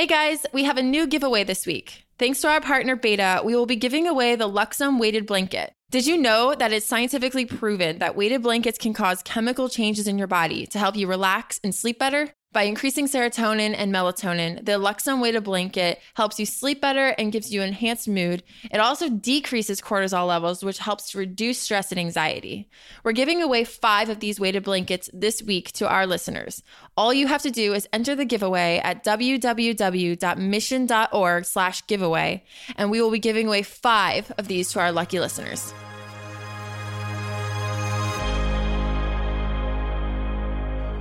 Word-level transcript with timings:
Hey 0.00 0.06
guys, 0.06 0.46
we 0.54 0.64
have 0.64 0.78
a 0.78 0.82
new 0.82 1.06
giveaway 1.06 1.44
this 1.44 1.66
week. 1.66 2.06
Thanks 2.18 2.40
to 2.40 2.48
our 2.48 2.62
partner 2.62 2.96
b8ta, 2.96 3.44
we 3.44 3.54
will 3.54 3.66
be 3.66 3.76
giving 3.76 4.06
away 4.06 4.34
the 4.34 4.48
Luxome 4.48 4.98
weighted 4.98 5.26
blanket. 5.26 5.74
Did 5.90 6.06
you 6.06 6.16
know 6.16 6.54
that 6.54 6.72
it's 6.72 6.86
scientifically 6.86 7.44
proven 7.44 7.98
that 7.98 8.16
weighted 8.16 8.42
blankets 8.42 8.78
can 8.78 8.94
cause 8.94 9.22
chemical 9.22 9.68
changes 9.68 10.08
in 10.08 10.16
your 10.16 10.26
body 10.26 10.64
to 10.68 10.78
help 10.78 10.96
you 10.96 11.06
relax 11.06 11.60
and 11.62 11.74
sleep 11.74 11.98
better? 11.98 12.32
By 12.52 12.64
increasing 12.64 13.06
serotonin 13.06 13.76
and 13.78 13.94
melatonin, 13.94 14.66
the 14.66 14.72
Luxome 14.72 15.22
weighted 15.22 15.44
blanket 15.44 16.00
helps 16.14 16.40
you 16.40 16.46
sleep 16.46 16.80
better 16.80 17.10
and 17.10 17.30
gives 17.30 17.52
you 17.52 17.62
enhanced 17.62 18.08
mood. 18.08 18.42
It 18.72 18.80
also 18.80 19.08
decreases 19.08 19.80
cortisol 19.80 20.26
levels, 20.26 20.64
which 20.64 20.78
helps 20.78 21.12
to 21.12 21.18
reduce 21.18 21.60
stress 21.60 21.92
and 21.92 22.00
anxiety. 22.00 22.68
We're 23.04 23.12
giving 23.12 23.40
away 23.40 23.62
five 23.62 24.08
of 24.08 24.18
these 24.18 24.40
weighted 24.40 24.64
blankets 24.64 25.08
this 25.12 25.44
week 25.44 25.70
to 25.74 25.88
our 25.88 26.08
listeners. 26.08 26.64
All 26.96 27.14
you 27.14 27.28
have 27.28 27.42
to 27.42 27.52
do 27.52 27.72
is 27.72 27.88
enter 27.92 28.16
the 28.16 28.24
giveaway 28.24 28.80
at 28.82 29.04
www.mission.org 29.04 31.44
slash 31.44 31.86
giveaway, 31.86 32.42
and 32.74 32.90
we 32.90 33.00
will 33.00 33.12
be 33.12 33.20
giving 33.20 33.46
away 33.46 33.62
five 33.62 34.32
of 34.38 34.48
these 34.48 34.72
to 34.72 34.80
our 34.80 34.90
lucky 34.90 35.20
listeners. 35.20 35.72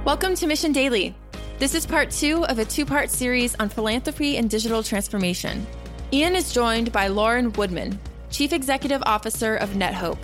Welcome 0.06 0.36
to 0.36 0.46
Mission 0.46 0.74
Daily. 0.74 1.16
This 1.60 1.76
is 1.76 1.86
part 1.86 2.10
two 2.10 2.46
of 2.46 2.58
a 2.58 2.64
two 2.64 2.86
part 2.86 3.10
series 3.10 3.54
on 3.56 3.68
philanthropy 3.68 4.38
and 4.38 4.50
digital 4.50 4.82
transformation. 4.82 5.68
Ian 6.14 6.34
is 6.34 6.54
joined 6.54 6.94
by 6.94 7.10
Lauren 7.10 7.52
Woodman, 7.52 8.00
Chief 8.30 8.54
Executive 8.54 9.04
Officer 9.06 9.58
of 9.58 9.72
NetHope, 9.72 10.20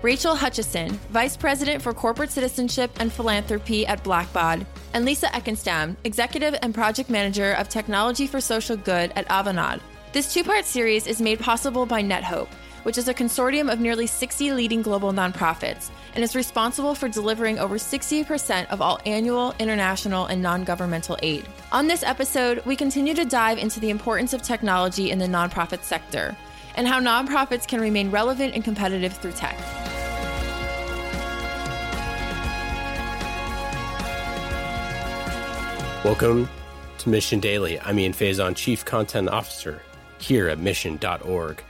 Rachel 0.00 0.34
Hutchisson, 0.34 0.92
Vice 1.10 1.36
President 1.36 1.82
for 1.82 1.92
Corporate 1.92 2.30
Citizenship 2.30 2.90
and 2.98 3.12
Philanthropy 3.12 3.86
at 3.86 4.02
Blackbaud, 4.02 4.64
and 4.94 5.04
Lisa 5.04 5.26
Ekenstam, 5.26 5.96
Executive 6.04 6.58
and 6.62 6.74
Project 6.74 7.10
Manager 7.10 7.52
of 7.52 7.68
Technology 7.68 8.26
for 8.26 8.40
Social 8.40 8.78
Good 8.78 9.12
at 9.16 9.28
Avanade. 9.28 9.82
This 10.14 10.32
two 10.32 10.42
part 10.42 10.64
series 10.64 11.06
is 11.06 11.20
made 11.20 11.40
possible 11.40 11.84
by 11.84 12.02
NetHope 12.02 12.48
which 12.82 12.98
is 12.98 13.08
a 13.08 13.14
consortium 13.14 13.72
of 13.72 13.80
nearly 13.80 14.06
60 14.06 14.52
leading 14.52 14.82
global 14.82 15.12
nonprofits 15.12 15.90
and 16.14 16.24
is 16.24 16.34
responsible 16.34 16.94
for 16.94 17.08
delivering 17.08 17.58
over 17.58 17.76
60% 17.76 18.66
of 18.70 18.80
all 18.80 19.00
annual, 19.06 19.54
international, 19.58 20.26
and 20.26 20.42
non 20.42 20.64
governmental 20.64 21.18
aid. 21.22 21.46
On 21.72 21.86
this 21.86 22.02
episode, 22.02 22.64
we 22.64 22.76
continue 22.76 23.14
to 23.14 23.24
dive 23.24 23.58
into 23.58 23.80
the 23.80 23.90
importance 23.90 24.32
of 24.32 24.42
technology 24.42 25.10
in 25.10 25.18
the 25.18 25.26
nonprofit 25.26 25.82
sector 25.82 26.36
and 26.74 26.86
how 26.86 27.00
nonprofits 27.00 27.66
can 27.66 27.80
remain 27.80 28.10
relevant 28.10 28.54
and 28.54 28.64
competitive 28.64 29.16
through 29.16 29.32
tech. 29.32 29.58
Welcome 36.04 36.48
to 36.98 37.08
Mission 37.10 37.40
Daily. 37.40 37.78
I'm 37.80 37.98
Ian 37.98 38.12
Faison, 38.12 38.56
Chief 38.56 38.84
Content 38.84 39.28
Officer 39.28 39.82
here 40.18 40.48
at 40.48 40.58
mission.org 40.58 41.62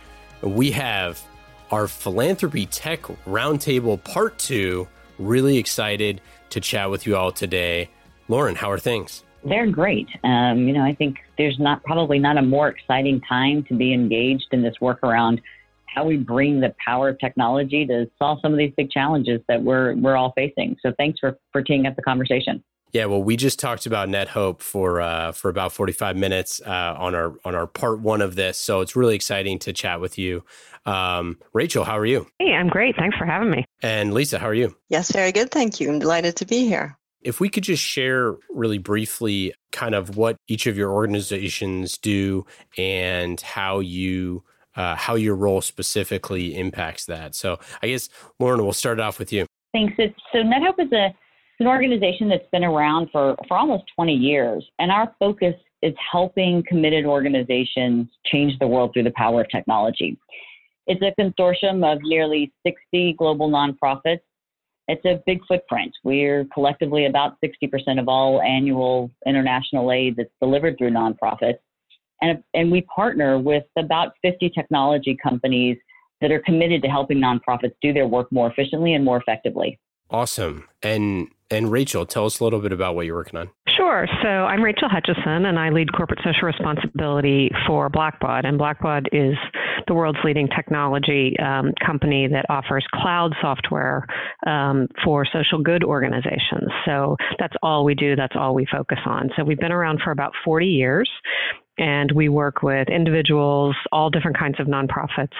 we 0.42 0.70
have 0.72 1.22
our 1.70 1.86
philanthropy 1.86 2.66
tech 2.66 3.02
roundtable 3.26 4.02
part 4.02 4.38
two. 4.38 4.88
Really 5.18 5.58
excited 5.58 6.20
to 6.50 6.60
chat 6.60 6.90
with 6.90 7.06
you 7.06 7.16
all 7.16 7.32
today. 7.32 7.90
Lauren, 8.28 8.54
how 8.54 8.70
are 8.70 8.78
things? 8.78 9.24
They're 9.44 9.70
great. 9.70 10.08
Um, 10.24 10.66
you 10.66 10.72
know, 10.72 10.84
I 10.84 10.94
think 10.94 11.18
there's 11.38 11.58
not 11.58 11.82
probably 11.84 12.18
not 12.18 12.36
a 12.36 12.42
more 12.42 12.68
exciting 12.68 13.20
time 13.22 13.64
to 13.64 13.74
be 13.74 13.92
engaged 13.94 14.48
in 14.52 14.62
this 14.62 14.74
work 14.80 15.02
around 15.02 15.40
how 15.86 16.04
we 16.04 16.16
bring 16.16 16.60
the 16.60 16.74
power 16.84 17.08
of 17.08 17.18
technology 17.18 17.86
to 17.86 18.08
solve 18.18 18.38
some 18.42 18.52
of 18.52 18.58
these 18.58 18.72
big 18.76 18.90
challenges 18.90 19.40
that 19.48 19.62
we're 19.62 19.94
we're 19.96 20.16
all 20.16 20.32
facing. 20.36 20.76
So 20.82 20.92
thanks 20.98 21.18
for 21.18 21.38
for 21.52 21.62
teeing 21.62 21.86
up 21.86 21.96
the 21.96 22.02
conversation. 22.02 22.62
Yeah, 22.92 23.04
well, 23.06 23.22
we 23.22 23.36
just 23.36 23.58
talked 23.60 23.86
about 23.86 24.08
NetHope 24.08 24.60
for 24.60 25.00
uh, 25.00 25.32
for 25.32 25.48
about 25.48 25.72
forty 25.72 25.92
five 25.92 26.16
minutes 26.16 26.60
uh, 26.64 26.94
on 26.98 27.14
our 27.14 27.34
on 27.44 27.54
our 27.54 27.66
part 27.66 28.00
one 28.00 28.20
of 28.20 28.34
this, 28.34 28.58
so 28.58 28.80
it's 28.80 28.96
really 28.96 29.14
exciting 29.14 29.58
to 29.60 29.72
chat 29.72 30.00
with 30.00 30.18
you. 30.18 30.44
Um, 30.86 31.38
Rachel, 31.52 31.84
how 31.84 31.96
are 31.98 32.06
you? 32.06 32.26
Hey, 32.38 32.52
I'm 32.52 32.68
great. 32.68 32.96
Thanks 32.96 33.16
for 33.16 33.26
having 33.26 33.50
me. 33.50 33.64
And 33.82 34.14
Lisa, 34.14 34.38
how 34.38 34.46
are 34.46 34.54
you? 34.54 34.74
Yes, 34.88 35.12
very 35.12 35.30
good. 35.30 35.50
Thank 35.50 35.78
you. 35.80 35.90
I'm 35.90 35.98
delighted 35.98 36.36
to 36.36 36.46
be 36.46 36.66
here. 36.66 36.96
If 37.22 37.38
we 37.38 37.50
could 37.50 37.64
just 37.64 37.82
share 37.82 38.36
really 38.48 38.78
briefly, 38.78 39.52
kind 39.72 39.94
of 39.94 40.16
what 40.16 40.36
each 40.48 40.66
of 40.66 40.78
your 40.78 40.90
organizations 40.90 41.98
do 41.98 42.46
and 42.78 43.38
how 43.40 43.80
you 43.80 44.42
uh, 44.74 44.96
how 44.96 45.16
your 45.16 45.34
role 45.34 45.60
specifically 45.60 46.56
impacts 46.58 47.04
that. 47.06 47.34
So, 47.34 47.58
I 47.82 47.88
guess 47.88 48.08
Lauren, 48.38 48.62
we'll 48.62 48.72
start 48.72 49.00
off 49.00 49.18
with 49.18 49.32
you. 49.32 49.46
Thanks. 49.72 49.94
It's, 49.98 50.16
so 50.32 50.38
NetHope 50.38 50.84
is 50.84 50.92
a 50.92 51.14
an 51.60 51.66
organization 51.66 52.28
that's 52.28 52.48
been 52.50 52.64
around 52.64 53.08
for, 53.12 53.36
for 53.46 53.56
almost 53.56 53.84
20 53.94 54.14
years, 54.14 54.64
and 54.78 54.90
our 54.90 55.14
focus 55.18 55.54
is 55.82 55.94
helping 56.10 56.62
committed 56.66 57.04
organizations 57.04 58.08
change 58.26 58.58
the 58.58 58.66
world 58.66 58.90
through 58.92 59.04
the 59.04 59.12
power 59.12 59.42
of 59.42 59.48
technology. 59.50 60.18
It's 60.86 61.00
a 61.02 61.20
consortium 61.20 61.84
of 61.84 62.00
nearly 62.02 62.52
60 62.66 63.14
global 63.18 63.50
nonprofits. 63.50 64.20
It's 64.88 65.04
a 65.04 65.22
big 65.24 65.40
footprint. 65.46 65.92
We're 66.02 66.46
collectively 66.52 67.06
about 67.06 67.36
60% 67.44 68.00
of 68.00 68.08
all 68.08 68.42
annual 68.42 69.10
international 69.26 69.92
aid 69.92 70.16
that's 70.16 70.30
delivered 70.42 70.76
through 70.78 70.90
nonprofits. 70.90 71.58
And, 72.22 72.42
and 72.54 72.70
we 72.72 72.82
partner 72.82 73.38
with 73.38 73.64
about 73.78 74.12
50 74.22 74.50
technology 74.50 75.16
companies 75.22 75.78
that 76.20 76.32
are 76.32 76.40
committed 76.40 76.82
to 76.82 76.88
helping 76.88 77.18
nonprofits 77.18 77.74
do 77.80 77.92
their 77.92 78.06
work 78.06 78.30
more 78.32 78.50
efficiently 78.50 78.94
and 78.94 79.04
more 79.04 79.18
effectively. 79.18 79.78
Awesome. 80.10 80.68
And 80.82 81.28
and 81.52 81.70
Rachel, 81.70 82.06
tell 82.06 82.26
us 82.26 82.38
a 82.38 82.44
little 82.44 82.60
bit 82.60 82.72
about 82.72 82.94
what 82.94 83.06
you're 83.06 83.16
working 83.16 83.38
on. 83.38 83.50
Sure. 83.76 84.06
So 84.22 84.28
I'm 84.28 84.62
Rachel 84.62 84.88
Hutchisson, 84.88 85.46
and 85.46 85.58
I 85.58 85.70
lead 85.70 85.92
corporate 85.92 86.20
social 86.22 86.46
responsibility 86.46 87.50
for 87.66 87.90
Blackbaud. 87.90 88.46
And 88.46 88.58
Blackbaud 88.58 89.06
is 89.12 89.36
the 89.88 89.94
world's 89.94 90.18
leading 90.22 90.48
technology 90.48 91.34
um, 91.40 91.72
company 91.84 92.28
that 92.28 92.46
offers 92.48 92.86
cloud 92.94 93.32
software 93.40 94.06
um, 94.46 94.86
for 95.04 95.26
social 95.32 95.60
good 95.60 95.82
organizations. 95.82 96.70
So 96.84 97.16
that's 97.38 97.54
all 97.62 97.84
we 97.84 97.94
do. 97.94 98.14
That's 98.14 98.36
all 98.36 98.54
we 98.54 98.66
focus 98.70 98.98
on. 99.06 99.30
So 99.36 99.42
we've 99.42 99.58
been 99.58 99.72
around 99.72 100.00
for 100.04 100.12
about 100.12 100.32
40 100.44 100.66
years 100.66 101.10
and 101.80 102.12
we 102.12 102.28
work 102.28 102.62
with 102.62 102.88
individuals, 102.88 103.74
all 103.90 104.10
different 104.10 104.38
kinds 104.38 104.60
of 104.60 104.66
nonprofits, 104.66 105.32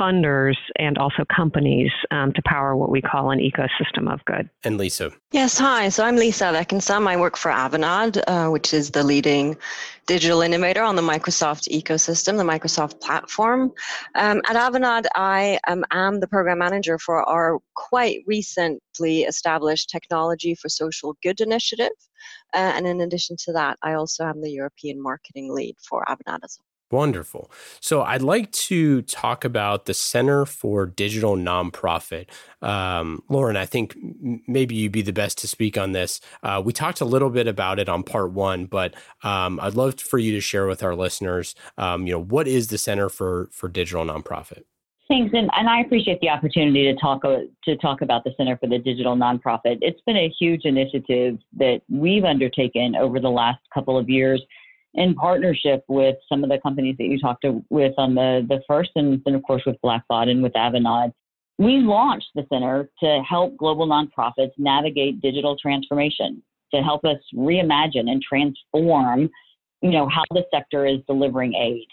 funders, 0.00 0.54
and 0.76 0.96
also 0.96 1.24
companies 1.34 1.90
um, 2.12 2.32
to 2.32 2.42
power 2.46 2.76
what 2.76 2.88
we 2.88 3.02
call 3.02 3.32
an 3.32 3.40
ecosystem 3.40 4.10
of 4.10 4.24
good. 4.24 4.48
And 4.62 4.78
Lisa. 4.78 5.10
Yes, 5.32 5.58
hi. 5.58 5.88
So 5.88 6.04
I'm 6.04 6.16
Lisa 6.16 6.44
Ekenstam. 6.44 7.08
I 7.08 7.16
work 7.16 7.36
for 7.36 7.50
Avanade, 7.50 8.22
uh, 8.26 8.48
which 8.50 8.72
is 8.72 8.92
the 8.92 9.02
leading 9.02 9.56
digital 10.06 10.40
innovator 10.40 10.82
on 10.82 10.94
the 10.94 11.02
Microsoft 11.02 11.68
ecosystem, 11.68 12.36
the 12.36 12.44
Microsoft 12.44 13.00
platform. 13.00 13.72
Um, 14.14 14.40
at 14.48 14.56
Avanade, 14.56 15.06
I 15.16 15.58
um, 15.66 15.84
am 15.90 16.20
the 16.20 16.28
program 16.28 16.58
manager 16.58 16.98
for 16.98 17.28
our 17.28 17.58
quite 17.74 18.20
recently 18.26 19.22
established 19.22 19.90
Technology 19.90 20.54
for 20.54 20.68
Social 20.68 21.16
Good 21.22 21.40
initiative. 21.40 21.90
Uh, 22.54 22.72
and 22.74 22.86
in 22.86 23.00
addition 23.00 23.36
to 23.44 23.52
that, 23.52 23.78
I 23.82 23.94
also 23.94 24.24
am 24.24 24.40
the 24.40 24.50
European 24.50 25.02
marketing 25.02 25.52
lead 25.52 25.76
for 25.88 26.08
as. 26.08 26.58
Wonderful. 26.92 27.50
So 27.80 28.02
I'd 28.02 28.20
like 28.20 28.52
to 28.52 29.00
talk 29.02 29.46
about 29.46 29.86
the 29.86 29.94
Center 29.94 30.44
for 30.44 30.84
Digital 30.84 31.36
Nonprofit. 31.36 32.26
Um, 32.60 33.22
Lauren, 33.30 33.56
I 33.56 33.64
think 33.64 33.96
maybe 34.46 34.74
you'd 34.74 34.92
be 34.92 35.00
the 35.00 35.10
best 35.10 35.38
to 35.38 35.48
speak 35.48 35.78
on 35.78 35.92
this. 35.92 36.20
Uh, 36.42 36.60
we 36.62 36.74
talked 36.74 37.00
a 37.00 37.06
little 37.06 37.30
bit 37.30 37.46
about 37.46 37.78
it 37.78 37.88
on 37.88 38.02
part 38.02 38.32
one, 38.32 38.66
but 38.66 38.94
um, 39.22 39.58
I'd 39.60 39.74
love 39.74 39.98
for 40.00 40.18
you 40.18 40.32
to 40.32 40.40
share 40.42 40.66
with 40.66 40.82
our 40.82 40.94
listeners, 40.94 41.54
um, 41.78 42.06
you 42.06 42.12
know, 42.12 42.22
what 42.22 42.46
is 42.46 42.68
the 42.68 42.76
Center 42.76 43.08
for, 43.08 43.48
for 43.52 43.70
Digital 43.70 44.04
Nonprofit? 44.04 44.64
Thanks, 45.08 45.34
and, 45.34 45.50
and 45.54 45.68
I 45.68 45.80
appreciate 45.80 46.20
the 46.20 46.28
opportunity 46.30 46.84
to 46.84 46.98
talk 46.98 47.24
uh, 47.24 47.40
to 47.64 47.76
talk 47.76 48.02
about 48.02 48.24
the 48.24 48.32
Center 48.36 48.56
for 48.56 48.68
the 48.68 48.78
Digital 48.78 49.16
Nonprofit. 49.16 49.78
It's 49.80 50.00
been 50.06 50.16
a 50.16 50.32
huge 50.38 50.64
initiative 50.64 51.38
that 51.58 51.80
we've 51.90 52.24
undertaken 52.24 52.94
over 52.96 53.20
the 53.20 53.28
last 53.28 53.60
couple 53.74 53.98
of 53.98 54.08
years 54.08 54.42
in 54.94 55.14
partnership 55.14 55.84
with 55.88 56.16
some 56.28 56.44
of 56.44 56.50
the 56.50 56.58
companies 56.62 56.96
that 56.98 57.04
you 57.04 57.18
talked 57.18 57.42
to, 57.42 57.64
with 57.70 57.94
on 57.98 58.14
the, 58.14 58.46
the 58.48 58.60
first, 58.68 58.90
and 58.94 59.20
then 59.24 59.34
of 59.34 59.42
course 59.42 59.62
with 59.66 59.76
Blackbaud 59.84 60.28
and 60.28 60.42
with 60.42 60.52
Avanade. 60.52 61.12
We 61.58 61.78
launched 61.78 62.28
the 62.34 62.46
center 62.52 62.88
to 63.00 63.22
help 63.28 63.56
global 63.56 63.86
nonprofits 63.86 64.52
navigate 64.58 65.20
digital 65.20 65.56
transformation, 65.56 66.42
to 66.74 66.82
help 66.82 67.04
us 67.04 67.18
reimagine 67.34 68.10
and 68.10 68.22
transform, 68.22 69.30
you 69.80 69.90
know, 69.90 70.08
how 70.08 70.22
the 70.30 70.44
sector 70.52 70.86
is 70.86 70.98
delivering 71.06 71.54
aid. 71.54 71.86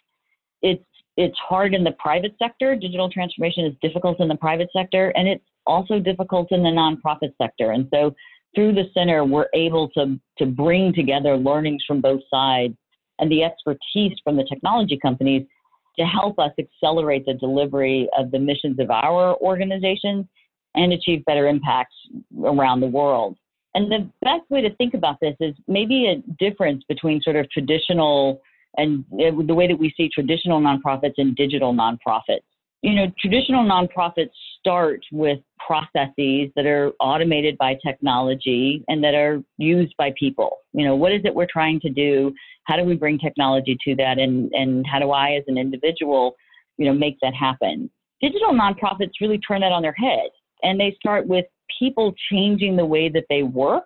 It's 0.62 0.84
it's 1.20 1.38
hard 1.38 1.74
in 1.74 1.84
the 1.84 1.92
private 1.92 2.34
sector. 2.40 2.78
Digital 2.78 3.10
transformation 3.10 3.66
is 3.66 3.74
difficult 3.82 4.22
in 4.22 4.30
the 4.30 4.38
private 4.38 4.70
sector, 4.72 5.10
and 5.18 5.28
it's 5.28 5.44
also 5.68 6.00
difficult 6.00 6.48
in 6.52 6.64
the 6.64 6.70
nonprofit 6.70 7.34
sector. 7.38 7.72
And 7.72 7.90
so, 7.94 8.16
through 8.56 8.74
the 8.74 8.86
center, 8.94 9.26
we're 9.26 9.50
able 9.54 9.90
to 9.90 10.18
to 10.38 10.46
bring 10.46 10.94
together 10.94 11.36
learnings 11.36 11.84
from 11.86 12.00
both 12.00 12.22
sides 12.34 12.74
and 13.20 13.30
the 13.30 13.44
expertise 13.44 14.18
from 14.24 14.38
the 14.38 14.46
technology 14.46 14.98
companies 14.98 15.46
to 16.00 16.06
help 16.06 16.40
us 16.40 16.52
accelerate 16.58 17.26
the 17.26 17.34
delivery 17.34 18.08
of 18.18 18.32
the 18.32 18.40
missions 18.40 18.80
of 18.80 18.90
our 18.90 19.36
organizations 19.42 20.26
and 20.76 20.94
achieve 20.94 21.26
better 21.26 21.50
impacts 21.50 21.96
around 22.46 22.80
the 22.80 22.88
world. 22.88 23.36
And 23.76 23.92
the 23.92 24.10
best 24.22 24.50
way 24.50 24.62
to 24.62 24.74
think 24.78 24.94
about 24.94 25.18
this 25.22 25.36
is 25.42 25.54
maybe 25.68 26.08
a 26.08 26.24
difference 26.42 26.86
between 26.88 27.22
sort 27.22 27.36
of 27.36 27.52
traditional 27.52 28.42
and 28.78 29.04
eh, 29.20 29.32
the 29.46 29.54
way 29.54 29.68
that 29.68 29.78
we 29.78 29.94
see 29.96 30.10
traditional 30.14 30.62
nonprofits 30.62 31.16
and 31.18 31.36
digital 31.36 31.74
nonprofits. 31.74 32.44
You 32.82 32.96
know, 32.96 33.12
traditional 33.20 33.66
nonprofits 33.66 34.30
start 34.60 35.02
with 35.12 35.40
processes 35.66 36.50
that 36.56 36.66
are 36.66 36.92
automated 37.02 37.58
by 37.58 37.78
technology 37.86 38.86
and 38.88 39.04
that 39.04 39.16
are 39.16 39.44
used 39.58 39.94
by 39.98 40.14
people. 40.18 40.60
You 40.72 40.86
know, 40.86 40.96
what 40.96 41.12
is 41.12 41.22
it 41.26 41.36
we're 41.36 41.48
trying 41.52 41.82
to 41.82 41.90
do? 41.90 42.34
How 42.64 42.78
do 42.78 42.84
we 42.84 42.96
bring 42.96 43.20
technology 43.20 43.78
to 43.84 43.96
that? 43.96 44.18
And, 44.18 44.50
and 44.54 44.86
how 44.90 45.00
do 45.00 45.12
I, 45.12 45.34
as 45.34 45.44
an 45.48 45.58
individual, 45.58 46.36
you 46.78 46.86
know, 46.86 46.94
make 46.94 47.18
that 47.22 47.34
happen? 47.34 47.90
Digital 48.22 48.54
nonprofits 48.54 49.12
really 49.20 49.40
turn 49.40 49.60
that 49.60 49.74
on 49.74 49.82
their 49.82 49.94
head 49.94 50.30
and 50.64 50.80
they 50.80 50.96
start 51.00 51.28
with 51.28 51.46
people 51.78 52.14
changing 52.32 52.76
the 52.76 52.86
way 52.86 53.10
that 53.10 53.26
they 53.30 53.44
work 53.44 53.86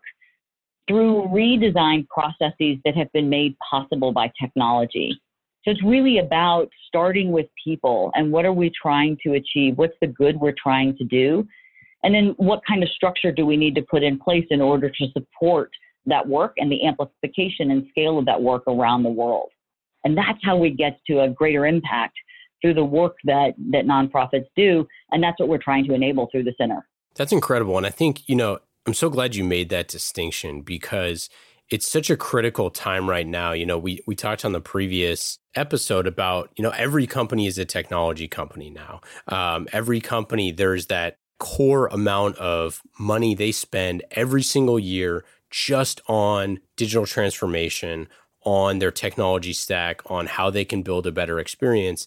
through 0.87 1.27
redesigned 1.33 2.07
processes 2.09 2.77
that 2.85 2.95
have 2.95 3.11
been 3.13 3.29
made 3.29 3.55
possible 3.69 4.11
by 4.11 4.31
technology. 4.39 5.19
So 5.63 5.71
it's 5.71 5.83
really 5.83 6.17
about 6.17 6.69
starting 6.87 7.31
with 7.31 7.45
people 7.63 8.11
and 8.15 8.31
what 8.31 8.43
are 8.45 8.51
we 8.51 8.69
trying 8.69 9.17
to 9.25 9.33
achieve? 9.33 9.77
What's 9.77 9.95
the 10.01 10.07
good 10.07 10.37
we're 10.37 10.55
trying 10.61 10.97
to 10.97 11.05
do? 11.05 11.47
And 12.03 12.13
then 12.13 12.33
what 12.35 12.61
kind 12.67 12.83
of 12.83 12.89
structure 12.89 13.31
do 13.31 13.45
we 13.45 13.55
need 13.55 13.75
to 13.75 13.81
put 13.81 14.03
in 14.03 14.19
place 14.19 14.45
in 14.49 14.59
order 14.59 14.89
to 14.89 15.07
support 15.13 15.71
that 16.05 16.27
work 16.27 16.55
and 16.57 16.69
the 16.69 16.85
amplification 16.85 17.71
and 17.71 17.87
scale 17.89 18.19
of 18.19 18.25
that 18.25 18.41
work 18.41 18.63
around 18.67 19.03
the 19.03 19.09
world? 19.09 19.49
And 20.03 20.17
that's 20.17 20.39
how 20.43 20.57
we 20.57 20.69
get 20.69 20.99
to 21.07 21.21
a 21.21 21.29
greater 21.29 21.65
impact 21.65 22.15
through 22.61 22.73
the 22.73 22.83
work 22.83 23.15
that, 23.23 23.53
that 23.71 23.85
nonprofits 23.85 24.47
do. 24.57 24.85
And 25.11 25.23
that's 25.23 25.39
what 25.39 25.47
we're 25.47 25.59
trying 25.59 25.85
to 25.85 25.93
enable 25.93 26.27
through 26.29 26.43
the 26.43 26.53
center. 26.57 26.85
That's 27.15 27.31
incredible. 27.31 27.77
And 27.77 27.85
I 27.85 27.89
think, 27.89 28.27
you 28.27 28.35
know, 28.35 28.59
I'm 28.85 28.93
so 28.93 29.09
glad 29.09 29.35
you 29.35 29.43
made 29.43 29.69
that 29.69 29.87
distinction 29.87 30.61
because 30.61 31.29
it's 31.69 31.87
such 31.87 32.09
a 32.09 32.17
critical 32.17 32.69
time 32.69 33.09
right 33.09 33.25
now. 33.25 33.53
You 33.53 33.65
know, 33.65 33.77
we 33.77 34.01
we 34.05 34.15
talked 34.15 34.43
on 34.43 34.51
the 34.51 34.61
previous 34.61 35.39
episode 35.55 36.05
about 36.05 36.51
you 36.57 36.63
know 36.63 36.71
every 36.71 37.07
company 37.07 37.47
is 37.47 37.57
a 37.57 37.65
technology 37.65 38.27
company 38.27 38.69
now. 38.69 39.01
Um, 39.27 39.67
every 39.71 40.01
company 40.01 40.51
there's 40.51 40.87
that 40.87 41.17
core 41.39 41.87
amount 41.87 42.37
of 42.37 42.81
money 42.99 43.35
they 43.35 43.51
spend 43.51 44.03
every 44.11 44.43
single 44.43 44.79
year 44.79 45.23
just 45.49 46.01
on 46.07 46.59
digital 46.75 47.05
transformation, 47.05 48.07
on 48.43 48.79
their 48.79 48.91
technology 48.91 49.53
stack, 49.53 50.01
on 50.11 50.25
how 50.25 50.49
they 50.49 50.65
can 50.65 50.81
build 50.83 51.07
a 51.07 51.11
better 51.11 51.39
experience. 51.39 52.05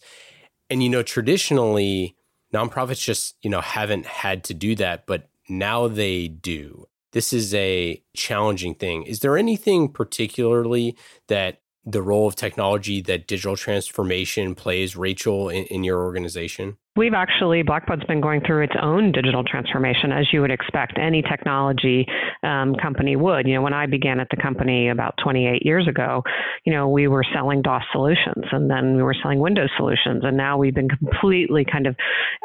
And 0.69 0.83
you 0.83 0.91
know, 0.91 1.03
traditionally, 1.03 2.17
nonprofits 2.53 3.03
just 3.03 3.37
you 3.41 3.49
know 3.49 3.63
haven't 3.63 4.05
had 4.05 4.45
to 4.45 4.55
do 4.55 4.75
that, 4.75 5.07
but 5.07 5.29
now 5.49 5.89
they 5.89 6.29
do. 6.29 6.87
This 7.13 7.33
is 7.33 7.55
a 7.55 8.03
challenging 8.15 8.75
thing. 8.75 9.05
Is 9.05 9.21
there 9.21 9.39
anything 9.39 9.89
particularly 9.89 10.97
that 11.29 11.61
the 11.85 12.03
role 12.03 12.27
of 12.27 12.37
technology 12.37 13.01
that 13.03 13.27
digital 13.27 13.57
transformation 13.57 14.55
plays, 14.55 14.97
Rachel, 14.97 15.49
in, 15.49 15.65
in 15.67 15.85
your 15.85 16.03
organization? 16.03 16.77
We've 16.97 17.13
actually, 17.13 17.63
Blackbaud's 17.63 18.05
been 18.05 18.23
going 18.23 18.41
through 18.41 18.65
its 18.65 18.73
own 18.81 19.13
digital 19.13 19.45
transformation, 19.45 20.13
as 20.13 20.33
you 20.33 20.41
would 20.41 20.51
expect 20.51 20.99
any 20.99 21.21
technology 21.21 22.07
um, 22.43 22.75
company 22.75 23.17
would. 23.17 23.47
You 23.47 23.55
know, 23.55 23.63
when 23.63 23.75
I 23.75 23.85
began 23.85 24.19
at 24.19 24.29
the 24.31 24.39
company 24.39 24.89
about 24.89 25.15
28 25.23 25.67
years 25.67 25.87
ago, 25.87 26.23
you 26.65 26.73
know, 26.73 26.89
we 26.89 27.07
were 27.07 27.23
selling 27.35 27.61
DOS 27.61 27.83
solutions 27.93 28.47
and 28.51 28.71
then 28.71 28.97
we 28.97 29.03
were 29.03 29.15
selling 29.23 29.41
Windows 29.41 29.69
solutions. 29.77 30.23
And 30.25 30.39
now 30.39 30.57
we've 30.57 30.75
been 30.75 30.89
completely 30.89 31.67
kind 31.71 31.87
of, 31.87 31.97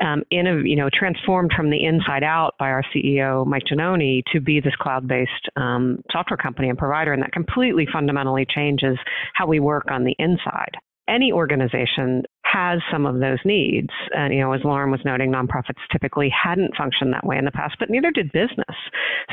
um, 0.04 0.24
in 0.32 0.48
a, 0.48 0.62
you 0.64 0.76
know, 0.76 0.90
transformed 0.94 1.52
from 1.56 1.70
the 1.70 1.86
inside 1.86 2.24
out 2.24 2.56
by 2.60 2.72
our 2.72 2.84
CEO, 2.94 3.46
Mike 3.48 3.64
Gianoni, 3.72 4.22
to 4.34 4.42
be 4.42 4.60
this 4.60 4.76
cloud 4.82 5.08
based 5.08 5.48
um, 5.56 6.02
software 6.12 6.38
company 6.38 6.68
and 6.68 6.78
provider. 6.78 7.14
And 7.14 7.24
that 7.24 7.32
completely 7.32 7.88
fundamentally 7.92 8.46
changes 8.54 8.98
how 9.34 9.48
we 9.48 9.62
work 9.62 9.86
on 9.90 10.04
the 10.04 10.16
inside 10.20 10.76
any 11.12 11.32
organization 11.32 12.24
has 12.52 12.80
some 12.92 13.06
of 13.06 13.20
those 13.20 13.40
needs. 13.46 13.90
And, 14.16 14.34
you 14.34 14.42
know, 14.42 14.52
as 14.54 14.62
Lauren 14.64 14.92
was 14.92 15.02
noting, 15.06 15.32
nonprofits 15.32 15.80
typically 15.92 16.30
hadn't 16.30 16.76
functioned 16.76 17.14
that 17.14 17.26
way 17.26 17.38
in 17.38 17.46
the 17.46 17.52
past, 17.52 17.76
but 17.80 17.90
neither 17.90 18.12
did 18.12 18.32
business. 18.32 18.76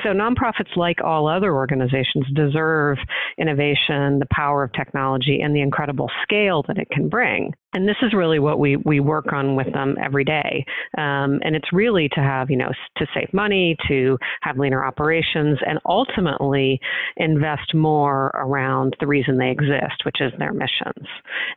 So 0.02 0.10
nonprofits, 0.10 0.76
like 0.76 1.02
all 1.02 1.26
other 1.26 1.54
organizations, 1.54 2.26
deserve 2.34 2.98
innovation, 3.38 4.18
the 4.18 4.28
power 4.30 4.62
of 4.62 4.72
technology, 4.72 5.40
and 5.40 5.54
the 5.54 5.60
incredible 5.60 6.10
scale 6.22 6.64
that 6.68 6.78
it 6.78 6.88
can 6.90 7.08
bring. 7.08 7.52
And 7.74 7.86
this 7.86 7.96
is 8.02 8.14
really 8.14 8.38
what 8.38 8.58
we, 8.58 8.76
we 8.76 8.98
work 8.98 9.32
on 9.32 9.54
with 9.54 9.70
them 9.74 9.96
every 10.02 10.24
day. 10.24 10.64
Um, 10.96 11.40
and 11.42 11.54
it's 11.54 11.70
really 11.72 12.08
to 12.10 12.20
have, 12.20 12.50
you 12.50 12.56
know, 12.56 12.70
to 12.96 13.06
save 13.14 13.32
money, 13.34 13.76
to 13.88 14.16
have 14.40 14.58
leaner 14.58 14.84
operations, 14.84 15.58
and 15.66 15.78
ultimately 15.84 16.80
invest 17.16 17.74
more 17.74 18.28
around 18.34 18.96
the 19.00 19.06
reason 19.06 19.36
they 19.36 19.50
exist, 19.50 20.04
which 20.04 20.20
is 20.20 20.32
their 20.38 20.52
missions. 20.52 21.06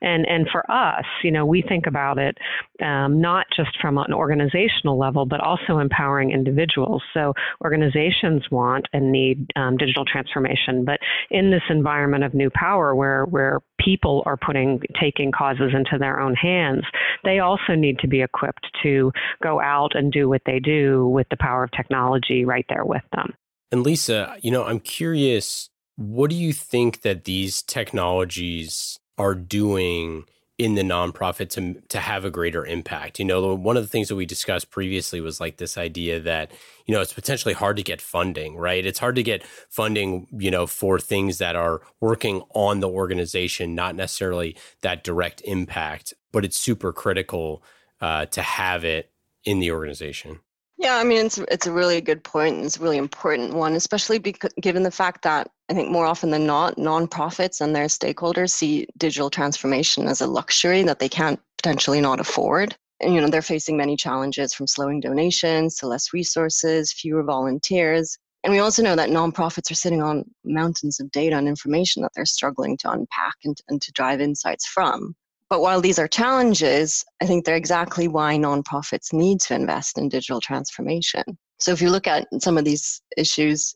And, 0.02 0.28
and 0.28 0.48
for 0.52 0.70
us, 0.70 1.06
you 1.24 1.32
know, 1.32 1.46
we 1.52 1.62
think 1.62 1.86
about 1.86 2.18
it 2.18 2.38
um, 2.82 3.20
not 3.20 3.46
just 3.56 3.72
from 3.82 3.98
an 3.98 4.14
organizational 4.14 4.98
level, 4.98 5.26
but 5.26 5.42
also 5.42 5.80
empowering 5.80 6.32
individuals. 6.32 7.04
So 7.14 7.34
organizations 7.64 8.44
want 8.50 8.86
and 8.94 9.12
need 9.12 9.38
um, 9.56 9.76
digital 9.78 10.06
transformation, 10.06 10.86
but 10.86 11.00
in 11.30 11.52
this 11.52 11.62
environment 11.70 12.24
of 12.24 12.34
new 12.34 12.50
power 12.50 12.96
where, 12.96 13.26
where 13.26 13.60
people 13.80 14.24
are 14.26 14.38
putting, 14.38 14.80
taking 15.00 15.32
causes 15.32 15.72
into 15.76 15.98
their 16.00 16.20
own 16.20 16.36
hands, 16.36 16.84
they 17.24 17.40
also 17.40 17.76
need 17.76 18.00
to 18.00 18.08
be 18.08 18.22
equipped 18.22 18.68
to 18.82 19.12
go 19.44 19.60
out 19.60 19.92
and 19.94 20.12
do 20.12 20.30
what 20.30 20.42
they 20.46 20.60
do 20.60 21.08
with 21.08 21.28
the 21.30 21.38
power 21.38 21.64
of 21.66 21.72
technology 21.72 22.46
right 22.46 22.66
there 22.70 22.86
with 22.86 23.04
them. 23.14 23.34
And 23.72 23.84
Lisa, 23.84 24.38
you 24.42 24.52
know, 24.52 24.64
I'm 24.64 24.80
curious, 24.80 25.70
what 25.98 26.30
do 26.30 26.36
you 26.36 26.54
think 26.54 27.02
that 27.02 27.26
these 27.26 27.62
technologies 27.62 28.98
are 29.18 29.36
doing 29.36 30.26
in 30.62 30.76
the 30.76 30.84
nonprofit 30.84 31.50
to 31.50 31.82
to 31.90 32.00
have 32.00 32.24
a 32.24 32.30
greater 32.30 32.64
impact. 32.64 33.18
You 33.18 33.26
know, 33.26 33.56
one 33.56 33.78
of 33.78 33.84
the 33.84 33.88
things 33.88 34.10
that 34.10 34.16
we 34.16 34.28
discussed 34.28 34.70
previously 34.70 35.20
was 35.20 35.40
like 35.40 35.58
this 35.58 35.76
idea 35.76 36.20
that 36.20 36.52
you 36.86 36.94
know 36.94 37.02
it's 37.02 37.14
potentially 37.14 37.56
hard 37.56 37.78
to 37.78 37.84
get 37.84 38.00
funding, 38.00 38.56
right? 38.56 38.86
It's 38.86 39.00
hard 39.00 39.16
to 39.16 39.24
get 39.24 39.44
funding, 39.70 40.28
you 40.32 40.52
know, 40.52 40.68
for 40.68 41.00
things 41.00 41.40
that 41.40 41.56
are 41.56 41.82
working 42.00 42.44
on 42.54 42.80
the 42.80 42.88
organization, 42.88 43.74
not 43.74 43.96
necessarily 43.96 44.56
that 44.82 45.04
direct 45.04 45.42
impact, 45.46 46.14
but 46.32 46.46
it's 46.46 46.58
super 46.58 46.94
critical 46.94 47.64
uh, 48.00 48.28
to 48.28 48.44
have 48.44 48.86
it 48.86 49.10
in 49.44 49.58
the 49.60 49.72
organization. 49.72 50.42
Yeah, 50.82 50.98
I 50.98 51.04
mean, 51.04 51.28
it's, 51.28 51.38
it's 51.38 51.68
a 51.68 51.72
really 51.72 52.02
good 52.02 52.24
point 52.24 52.56
and 52.56 52.66
it's 52.66 52.78
a 52.78 52.82
really 52.82 52.98
important 52.98 53.54
one, 53.54 53.74
especially 53.76 54.18
because, 54.18 54.52
given 54.60 54.82
the 54.82 54.90
fact 54.90 55.22
that 55.22 55.48
I 55.70 55.76
think 55.76 55.92
more 55.92 56.08
often 56.08 56.32
than 56.32 56.48
not, 56.48 56.78
nonprofits 56.78 57.62
and 57.62 57.76
their 57.76 57.86
stakeholders 57.86 58.50
see 58.50 58.88
digital 58.98 59.30
transformation 59.30 60.08
as 60.08 60.22
a 60.22 60.28
luxury 60.28 60.82
that 60.82 60.98
they 60.98 61.08
can't 61.08 61.40
potentially 61.60 62.02
not 62.02 62.20
afford. 62.20 62.76
And, 63.00 63.14
you 63.14 63.22
know, 63.22 63.30
they're 63.30 63.44
facing 63.44 63.78
many 63.78 63.96
challenges 63.96 64.56
from 64.56 64.66
slowing 64.66 65.00
donations 65.00 65.76
to 65.78 65.88
less 65.88 66.14
resources, 66.14 66.92
fewer 66.92 67.22
volunteers. 67.22 68.18
And 68.44 68.52
we 68.52 68.58
also 68.58 68.82
know 68.82 68.96
that 68.96 69.12
nonprofits 69.12 69.70
are 69.70 69.76
sitting 69.76 70.02
on 70.02 70.26
mountains 70.44 71.00
of 71.00 71.12
data 71.12 71.38
and 71.38 71.48
information 71.48 72.02
that 72.02 72.12
they're 72.16 72.26
struggling 72.26 72.76
to 72.78 72.90
unpack 72.92 73.36
and, 73.46 73.56
and 73.68 73.80
to 73.84 73.92
drive 73.92 74.20
insights 74.20 74.66
from. 74.66 75.16
But 75.52 75.60
while 75.60 75.82
these 75.82 76.00
are 76.00 76.08
challenges, 76.08 77.04
I 77.22 77.26
think 77.26 77.44
they're 77.44 77.58
exactly 77.58 78.08
why 78.08 78.38
nonprofits 78.38 79.12
need 79.12 79.42
to 79.42 79.54
invest 79.54 79.98
in 79.98 80.08
digital 80.08 80.40
transformation. 80.40 81.24
So 81.60 81.74
if 81.74 81.82
you 81.82 81.90
look 81.90 82.08
at 82.08 82.26
some 82.40 82.58
of 82.58 82.64
these 82.64 83.02
issues 83.18 83.76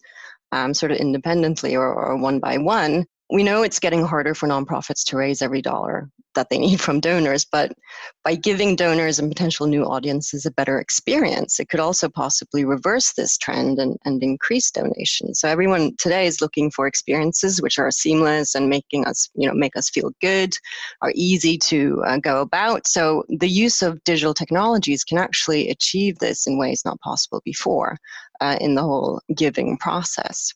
um, 0.53 0.74
sort 0.74 0.94
of 0.94 1.00
independently 1.00 1.75
or, 1.75 1.94
or 1.94 2.15
one 2.15 2.39
by 2.39 2.60
one, 2.60 3.05
we 3.29 3.44
know 3.44 3.62
it's 3.62 3.79
getting 3.79 4.05
harder 4.05 4.34
for 4.34 4.48
nonprofits 4.48 5.03
to 5.08 5.17
raise 5.17 5.41
every 5.41 5.62
dollar 5.62 6.10
that 6.36 6.50
they 6.50 6.58
need 6.58 6.80
from 6.80 7.00
donors, 7.00 7.46
but 7.46 7.74
by 8.24 8.36
giving 8.36 8.75
donors 8.75 9.20
and 9.20 9.30
potential 9.30 9.68
new 9.68 9.84
audiences 9.84 10.46
a 10.46 10.51
better 10.51 10.80
experience, 10.80 11.60
it 11.60 11.70
could 11.70 11.80
also 11.80 12.10
possibly 12.10 12.63
reverse 12.65 13.13
this 13.13 13.38
trend 13.38 13.80
and, 13.80 13.98
and 14.06 14.22
increase 14.24 14.72
donations. 14.72 15.39
So 15.39 15.48
everyone 15.50 15.96
today 15.98 16.25
is 16.27 16.42
looking 16.42 16.72
for 16.72 16.88
experiences 16.88 17.62
which 17.62 17.80
are 17.80 17.92
seamless 17.92 18.56
and 18.56 18.70
making 18.70 19.06
us, 19.06 19.30
you 19.36 19.48
know, 19.48 19.54
make 19.54 19.75
us 19.75 19.89
feel 19.89 20.12
good, 20.22 20.54
are 21.01 21.12
easy 21.15 21.58
to 21.58 22.04
uh, 22.06 22.18
go 22.18 22.42
about. 22.42 22.88
So 22.88 23.24
the 23.30 23.50
use 23.50 23.82
of 23.82 24.04
digital 24.04 24.34
technologies 24.34 25.04
can 25.04 25.18
actually 25.18 25.70
achieve 25.70 26.20
this 26.20 26.48
in 26.48 26.58
ways 26.58 26.84
not 26.86 27.00
possible 27.01 27.42
before 27.46 27.98
uh, 28.42 28.58
in 28.62 28.75
the 28.75 28.82
whole 28.82 29.22
giving 29.36 29.77
process. 29.77 30.54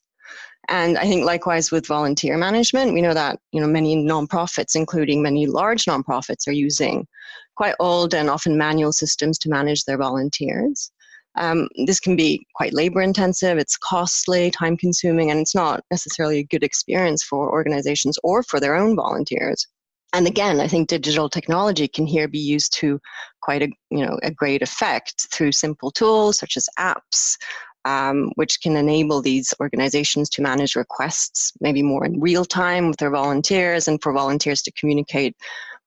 And 0.70 1.00
I 1.00 1.02
think 1.02 1.26
likewise 1.26 1.72
with 1.72 1.88
volunteer 1.88 2.38
management, 2.38 2.94
we 2.94 3.02
know 3.02 3.14
that 3.16 3.40
you 3.52 3.60
know 3.60 3.68
many 3.68 3.96
nonprofits, 3.96 4.76
including 4.76 5.22
many 5.22 5.48
large 5.48 5.86
nonprofits, 5.86 6.48
are 6.48 6.54
using 6.54 7.08
quite 7.56 7.76
old 7.80 8.14
and 8.14 8.30
often 8.30 8.58
manual 8.58 8.94
systems 8.94 9.38
to 9.40 9.50
manage 9.50 9.84
their 9.84 9.98
volunteers. 9.98 10.92
Um, 11.36 11.68
this 11.86 12.00
can 12.00 12.16
be 12.16 12.46
quite 12.56 12.74
labor 12.74 13.02
intensive, 13.02 13.58
it's 13.58 13.78
costly, 13.78 14.52
time 14.52 14.78
consuming, 14.78 15.32
and 15.32 15.40
it's 15.40 15.56
not 15.56 15.84
necessarily 15.92 16.40
a 16.40 16.44
good 16.44 16.64
experience 16.64 17.24
for 17.24 17.52
organizations 17.52 18.18
or 18.24 18.44
for 18.44 18.60
their 18.60 18.76
own 18.76 18.96
volunteers. 18.96 19.68
And 20.14 20.26
again, 20.26 20.60
I 20.60 20.68
think 20.68 20.90
digital 20.90 21.30
technology 21.30 21.88
can 21.88 22.08
here 22.08 22.28
be 22.28 22.40
used 22.40 22.74
to 22.80 23.00
quite 23.42 23.62
a 23.62 23.70
you 23.90 24.06
know 24.06 24.20
a 24.24 24.32
great 24.32 24.62
effect 24.62 25.28
through 25.32 25.52
simple 25.52 25.92
tools 25.92 26.38
such 26.38 26.58
as 26.58 26.70
apps 26.78 27.38
um, 27.86 28.32
which 28.36 28.62
can 28.62 28.76
enable 28.76 29.22
these 29.22 29.54
organizations 29.60 30.30
to 30.30 30.42
manage 30.42 30.76
requests 30.76 31.54
maybe 31.62 31.82
more 31.82 32.06
in 32.06 32.20
real 32.20 32.46
time 32.46 32.88
with 32.88 32.98
their 32.98 33.10
volunteers 33.10 33.88
and 33.88 34.02
for 34.02 34.12
volunteers 34.12 34.62
to 34.62 34.72
communicate 34.74 35.36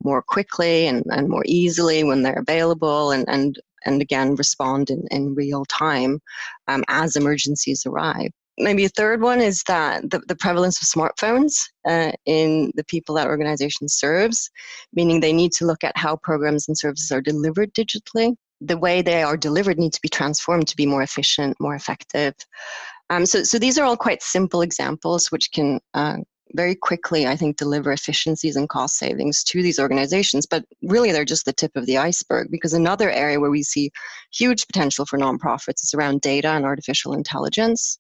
more 0.03 0.23
quickly 0.23 0.87
and, 0.87 1.05
and 1.11 1.29
more 1.29 1.45
easily 1.47 2.03
when 2.05 2.23
they're 2.23 2.45
available 2.49 3.11
and, 3.13 3.29
and, 3.29 3.61
and 3.85 4.03
again 4.03 4.35
respond 4.37 4.91
in, 4.91 5.07
in 5.11 5.35
real 5.35 5.65
time 5.67 6.21
um, 6.69 6.85
as 6.89 7.17
emergencies 7.17 7.87
arrive. 7.87 8.31
Maybe 8.59 8.85
a 8.85 8.91
third 8.91 9.23
one 9.23 9.41
is 9.41 9.63
that 9.65 10.11
the, 10.11 10.21
the 10.29 10.37
prevalence 10.37 10.81
of 10.83 10.89
smartphones 10.89 11.55
uh, 11.89 12.13
in 12.27 12.71
the 12.75 12.85
people 12.85 13.15
that 13.15 13.27
organization 13.27 13.89
serves, 13.89 14.51
meaning 14.93 15.21
they 15.21 15.33
need 15.33 15.53
to 15.53 15.65
look 15.65 15.83
at 15.83 15.97
how 15.97 16.17
programs 16.17 16.69
and 16.69 16.77
services 16.77 17.11
are 17.11 17.23
delivered 17.23 17.73
digitally 17.73 18.37
the 18.65 18.79
way 18.79 19.03
they 19.03 19.23
are 19.23 19.37
delivered 19.37 19.79
need 19.79 19.93
to 19.93 20.03
be 20.03 20.09
transformed 20.09 20.69
to 20.69 20.77
be 20.77 20.87
more 20.87 21.03
efficient, 21.03 21.57
more 21.61 21.75
effective. 21.75 22.35
Um, 23.11 23.27
so, 23.27 23.43
so 23.43 23.59
these 23.59 23.79
are 23.79 23.85
all 23.85 23.97
quite 23.97 24.23
simple 24.23 24.63
examples 24.63 25.31
which 25.31 25.51
can 25.53 25.81
uh, 25.95 26.19
very 26.55 26.75
quickly, 26.75 27.27
I 27.27 27.37
think, 27.37 27.57
deliver 27.57 27.93
efficiencies 27.93 28.57
and 28.57 28.69
cost 28.69 28.97
savings 28.97 29.43
to 29.45 29.63
these 29.63 29.79
organizations. 29.79 30.47
But 30.47 30.65
really, 30.83 31.13
they're 31.13 31.25
just 31.25 31.45
the 31.45 31.53
tip 31.53 31.77
of 31.77 31.87
the 31.87 31.99
iceberg 31.99 32.49
because 32.51 32.73
another 32.73 33.11
area 33.11 33.41
where 33.41 33.51
we 33.51 33.63
see 33.63 33.91
huge 34.33 34.67
potential 34.67 35.07
for 35.07 35.19
nonprofits 35.19 35.83
is 35.83 35.95
around 35.95 36.21
data 36.21 36.49
and 36.49 36.65
artificial 36.65 37.13
intelligence. 37.13 37.99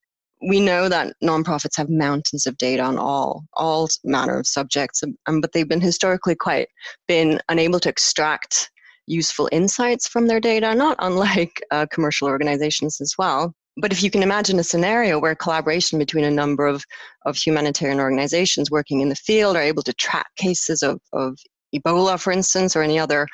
We 0.48 0.60
know 0.60 0.88
that 0.88 1.14
nonprofits 1.22 1.76
have 1.76 1.88
mountains 1.88 2.46
of 2.46 2.58
data 2.58 2.82
on 2.82 2.98
all 2.98 3.44
all 3.54 3.88
manner 4.02 4.38
of 4.40 4.46
subjects, 4.46 5.02
um, 5.26 5.40
but 5.40 5.52
they've 5.52 5.68
been 5.68 5.80
historically 5.80 6.34
quite 6.34 6.68
been 7.06 7.40
unable 7.48 7.78
to 7.80 7.88
extract 7.88 8.71
useful 9.06 9.48
insights 9.52 10.08
from 10.08 10.26
their 10.26 10.40
data, 10.40 10.74
not 10.74 10.96
unlike 11.00 11.62
uh, 11.70 11.86
commercial 11.90 12.28
organizations 12.28 13.00
as 13.00 13.14
well. 13.18 13.54
But 13.78 13.92
if 13.92 14.02
you 14.02 14.10
can 14.10 14.22
imagine 14.22 14.58
a 14.58 14.64
scenario 14.64 15.18
where 15.18 15.34
collaboration 15.34 15.98
between 15.98 16.24
a 16.24 16.30
number 16.30 16.66
of, 16.66 16.84
of 17.24 17.36
humanitarian 17.36 18.00
organizations 18.00 18.70
working 18.70 19.00
in 19.00 19.08
the 19.08 19.16
field 19.16 19.56
are 19.56 19.62
able 19.62 19.82
to 19.84 19.94
track 19.94 20.26
cases 20.36 20.82
of, 20.82 21.00
of 21.14 21.38
Ebola, 21.74 22.20
for 22.20 22.32
instance, 22.32 22.76
or 22.76 22.82
any 22.82 22.98
other 22.98 23.26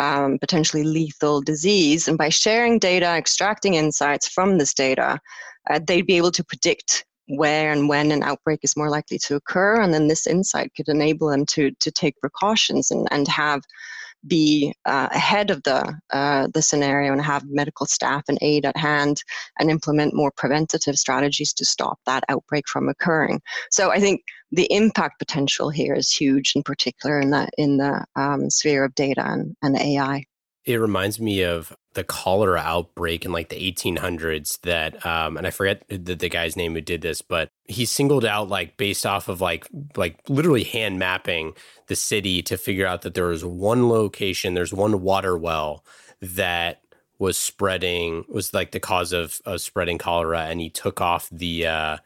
um, 0.00 0.38
potentially 0.40 0.82
lethal 0.82 1.40
disease, 1.40 2.08
and 2.08 2.18
by 2.18 2.28
sharing 2.28 2.78
data, 2.78 3.06
extracting 3.06 3.74
insights 3.74 4.28
from 4.28 4.58
this 4.58 4.74
data, 4.74 5.20
uh, 5.70 5.78
they'd 5.86 6.06
be 6.06 6.16
able 6.16 6.32
to 6.32 6.44
predict 6.44 7.04
where 7.26 7.72
and 7.72 7.88
when 7.88 8.10
an 8.10 8.22
outbreak 8.22 8.60
is 8.62 8.76
more 8.76 8.90
likely 8.90 9.18
to 9.18 9.36
occur, 9.36 9.80
and 9.80 9.94
then 9.94 10.08
this 10.08 10.26
insight 10.26 10.72
could 10.76 10.88
enable 10.88 11.28
them 11.28 11.46
to 11.46 11.70
to 11.80 11.90
take 11.90 12.20
precautions 12.20 12.90
and, 12.90 13.06
and 13.10 13.28
have 13.28 13.62
be 14.26 14.74
uh, 14.84 15.08
ahead 15.10 15.50
of 15.50 15.62
the 15.62 15.94
uh, 16.10 16.48
the 16.52 16.62
scenario 16.62 17.12
and 17.12 17.22
have 17.22 17.44
medical 17.48 17.86
staff 17.86 18.24
and 18.28 18.38
aid 18.40 18.64
at 18.64 18.76
hand 18.76 19.22
and 19.58 19.70
implement 19.70 20.14
more 20.14 20.32
preventative 20.36 20.96
strategies 20.96 21.52
to 21.54 21.64
stop 21.64 21.98
that 22.06 22.24
outbreak 22.28 22.68
from 22.68 22.88
occurring. 22.88 23.40
So 23.70 23.90
I 23.90 24.00
think 24.00 24.22
the 24.50 24.66
impact 24.70 25.18
potential 25.18 25.70
here 25.70 25.94
is 25.94 26.10
huge, 26.10 26.52
in 26.54 26.62
particular 26.62 27.20
in 27.20 27.30
the 27.30 27.48
in 27.58 27.76
the 27.78 28.04
um, 28.16 28.50
sphere 28.50 28.84
of 28.84 28.94
data 28.94 29.24
and, 29.24 29.56
and 29.62 29.76
AI. 29.76 30.24
It 30.64 30.76
reminds 30.76 31.20
me 31.20 31.42
of 31.42 31.76
the 31.92 32.04
cholera 32.04 32.60
outbreak 32.60 33.24
in 33.24 33.32
like 33.32 33.50
the 33.50 33.72
1800s 33.72 34.60
that 34.62 35.04
um 35.06 35.36
and 35.36 35.46
I 35.46 35.50
forget 35.50 35.84
the, 35.88 36.14
the 36.14 36.28
guy's 36.28 36.56
name 36.56 36.74
who 36.74 36.80
did 36.80 37.02
this 37.02 37.22
but 37.22 37.50
he 37.66 37.84
singled 37.84 38.24
out 38.24 38.48
like 38.48 38.76
based 38.76 39.06
off 39.06 39.28
of 39.28 39.40
like 39.40 39.66
like 39.96 40.18
literally 40.28 40.64
hand 40.64 40.98
mapping 40.98 41.54
the 41.86 41.96
city 41.96 42.42
to 42.42 42.56
figure 42.56 42.86
out 42.86 43.02
that 43.02 43.14
there 43.14 43.26
was 43.26 43.44
one 43.44 43.88
location 43.88 44.54
there's 44.54 44.74
one 44.74 45.00
water 45.02 45.36
well 45.36 45.84
that 46.20 46.82
was 47.18 47.38
spreading 47.38 48.24
was 48.28 48.52
like 48.52 48.72
the 48.72 48.80
cause 48.80 49.12
of, 49.12 49.40
of 49.46 49.60
spreading 49.60 49.98
cholera 49.98 50.42
and 50.42 50.60
he 50.60 50.68
took 50.68 51.00
off 51.00 51.28
the 51.30 51.66
uh 51.66 51.96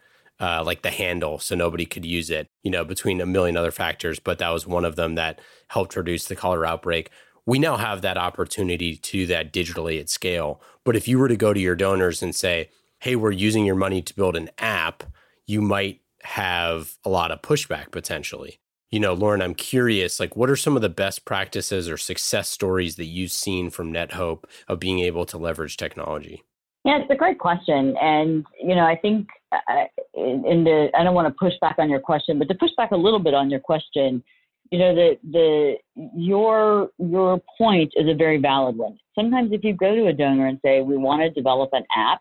uh, 0.41 0.63
like 0.65 0.83
the 0.83 0.91
handle 0.91 1.41
so 1.41 1.57
nobody 1.57 1.85
could 1.85 2.05
use 2.05 2.31
it, 2.31 2.49
you 2.63 2.71
know, 2.71 2.85
between 2.85 3.21
a 3.21 3.27
million 3.27 3.57
other 3.57 3.73
factors. 3.73 4.21
But 4.21 4.39
that 4.39 4.51
was 4.51 4.69
one 4.69 4.85
of 4.85 4.95
them 4.95 5.17
that 5.17 5.41
helped 5.67 5.97
reduce 5.97 6.27
the 6.27 6.37
cholera 6.37 6.69
outbreak 6.69 7.11
we 7.49 7.59
now 7.59 7.79
have 7.79 8.03
that 8.03 8.19
opportunity 8.19 8.95
to 8.95 9.11
do 9.11 9.27
that 9.27 9.55
digitally 9.55 9.99
at 9.99 10.11
scale. 10.11 10.61
But 10.85 10.97
if 10.97 11.09
you 11.09 11.19
were 11.19 11.29
to 11.29 11.37
go 11.37 11.55
to 11.55 11.61
your 11.61 11.75
donors 11.75 12.23
and 12.23 12.37
say, 12.37 12.69
hey, 12.99 13.17
we're 13.17 13.31
using 13.31 13.65
your 13.65 13.75
money 13.75 14.03
to 14.03 14.15
build 14.15 14.37
an 14.37 14.51
app, 14.59 15.03
you 15.49 15.61
might 15.61 16.01
have 16.23 16.97
a 17.05 17.09
lot 17.09 17.33
of 17.33 17.43
pushback 17.43 17.91
potentially. 17.91 18.61
You 18.91 19.01
know, 19.01 19.13
Lauren, 19.13 19.43
I'm 19.43 19.55
curious, 19.55 20.19
like, 20.19 20.37
what 20.37 20.49
are 20.49 20.57
some 20.57 20.77
of 20.77 20.83
the 20.83 20.89
best 20.89 21.25
practices 21.25 21.91
or 21.91 21.99
success 21.99 22.49
stories 22.49 22.97
that 22.97 23.05
you've 23.05 23.33
seen 23.33 23.69
from 23.69 23.93
NetHope 23.93 24.45
of 24.67 24.79
being 24.79 25.01
able 25.01 25.27
to 25.27 25.37
leverage 25.37 25.77
technology? 25.77 26.45
Yeah, 26.85 26.99
it's 26.99 27.11
a 27.11 27.17
great 27.17 27.39
question. 27.39 27.97
And, 28.01 28.47
you 28.63 28.75
know, 28.75 28.87
I 28.87 28.97
think 28.97 29.29
uh, 29.53 29.85
in 30.15 30.65
the, 30.65 30.89
I 30.97 31.03
don't 31.03 31.15
want 31.15 31.29
to 31.29 31.35
push 31.39 31.53
back 31.61 31.77
on 31.79 31.91
your 31.91 32.01
question, 32.01 32.39
but 32.39 32.49
to 32.49 32.55
push 32.55 32.71
back 32.79 32.93
a 32.93 32.97
little 32.97 33.19
bit 33.19 33.35
on 33.35 33.51
your 33.51 33.61
question, 33.61 34.23
you 34.71 34.79
know 34.79 34.95
the 34.95 35.19
the 35.31 35.77
your 36.15 36.91
your 36.99 37.41
point 37.57 37.93
is 37.97 38.07
a 38.07 38.15
very 38.15 38.37
valid 38.37 38.77
one 38.77 38.99
sometimes 39.15 39.51
if 39.53 39.65
you 39.65 39.73
go 39.73 39.95
to 39.95 40.09
a 40.09 40.13
donor 40.13 40.47
and 40.47 40.61
say 40.63 40.83
we 40.83 40.97
want 40.97 41.23
to 41.23 41.31
develop 41.31 41.71
an 41.73 41.85
app 41.97 42.21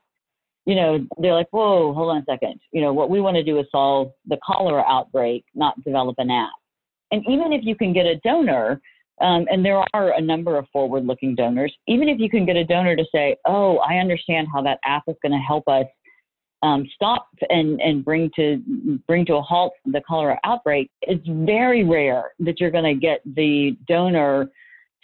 you 0.67 0.75
know 0.75 0.99
they're 1.17 1.33
like 1.33 1.47
whoa 1.51 1.93
hold 1.93 2.11
on 2.11 2.17
a 2.17 2.25
second. 2.25 2.59
You 2.71 2.81
know 2.81 2.93
what 2.93 3.09
we 3.09 3.21
want 3.21 3.35
to 3.37 3.43
do 3.43 3.59
is 3.59 3.65
solve 3.71 4.11
the 4.27 4.37
cholera 4.45 4.83
outbreak 4.87 5.43
not 5.55 5.81
develop 5.83 6.15
an 6.19 6.29
app. 6.29 6.51
And 7.11 7.23
even 7.27 7.53
if 7.53 7.61
you 7.63 7.75
can 7.75 7.93
get 7.93 8.05
a 8.05 8.17
donor 8.17 8.81
um, 9.21 9.47
and 9.49 9.65
there 9.65 9.83
are 9.93 10.11
a 10.15 10.21
number 10.21 10.57
of 10.57 10.67
forward 10.71 11.05
looking 11.07 11.33
donors 11.33 11.73
even 11.87 12.07
if 12.07 12.19
you 12.19 12.29
can 12.29 12.45
get 12.45 12.55
a 12.55 12.63
donor 12.63 12.95
to 12.95 13.05
say 13.11 13.35
oh 13.47 13.77
i 13.77 13.95
understand 13.95 14.47
how 14.53 14.61
that 14.61 14.77
app 14.85 15.01
is 15.07 15.15
going 15.23 15.31
to 15.31 15.39
help 15.39 15.67
us 15.67 15.87
um, 16.63 16.87
stop 16.93 17.27
and, 17.49 17.79
and 17.81 18.03
bring 18.03 18.31
to 18.35 18.61
bring 19.07 19.25
to 19.25 19.35
a 19.35 19.41
halt 19.41 19.73
the 19.85 20.01
cholera 20.07 20.39
outbreak, 20.43 20.89
it's 21.01 21.25
very 21.27 21.83
rare 21.83 22.31
that 22.39 22.59
you're 22.59 22.71
going 22.71 22.83
to 22.83 22.99
get 22.99 23.21
the 23.35 23.77
donor 23.87 24.49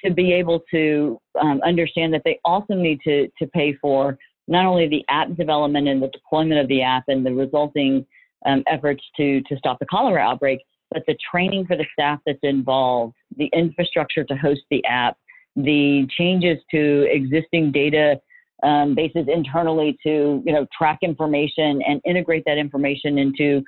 to 0.04 0.12
be 0.12 0.34
able 0.34 0.62
to 0.72 1.20
um, 1.40 1.62
understand 1.64 2.14
that 2.14 2.24
they 2.26 2.40
also 2.44 2.74
need 2.74 3.00
to, 3.04 3.30
to 3.40 3.48
pay 3.48 3.74
for 3.82 4.18
not 4.48 4.66
only 4.66 4.88
the 4.88 5.06
app 5.10 5.34
development 5.36 5.88
and 5.88 6.02
the 6.02 6.10
deployment 6.10 6.60
of 6.60 6.68
the 6.68 6.82
app 6.82 7.04
and 7.08 7.26
the 7.26 7.34
resulting 7.34 8.06
um, 8.46 8.64
efforts 8.68 9.04
to, 9.18 9.42
to 9.44 9.58
stop 9.58 9.80
the 9.80 9.86
cholera 9.86 10.22
outbreak, 10.22 10.60
but 10.92 11.04
the 11.08 11.18
training 11.32 11.66
for 11.66 11.76
the 11.76 11.86
staff 11.94 12.20
that's 12.26 12.40
involved, 12.44 13.16
the 13.38 13.50
infrastructure 13.54 14.24
to 14.24 14.36
host 14.36 14.62
the 14.70 14.84
app, 14.86 15.18
the 15.56 16.08
changes 16.18 16.58
to 16.72 17.08
existing 17.10 17.72
data 17.72 18.20
um, 18.64 18.96
bases 18.96 19.28
internally 19.28 19.98
to 20.04 20.42
you 20.46 20.54
know 20.54 20.66
track 20.76 21.00
information 21.02 21.82
and 21.86 22.02
integrate 22.06 22.44
that 22.46 22.58
information 22.58 23.18
into 23.18 23.62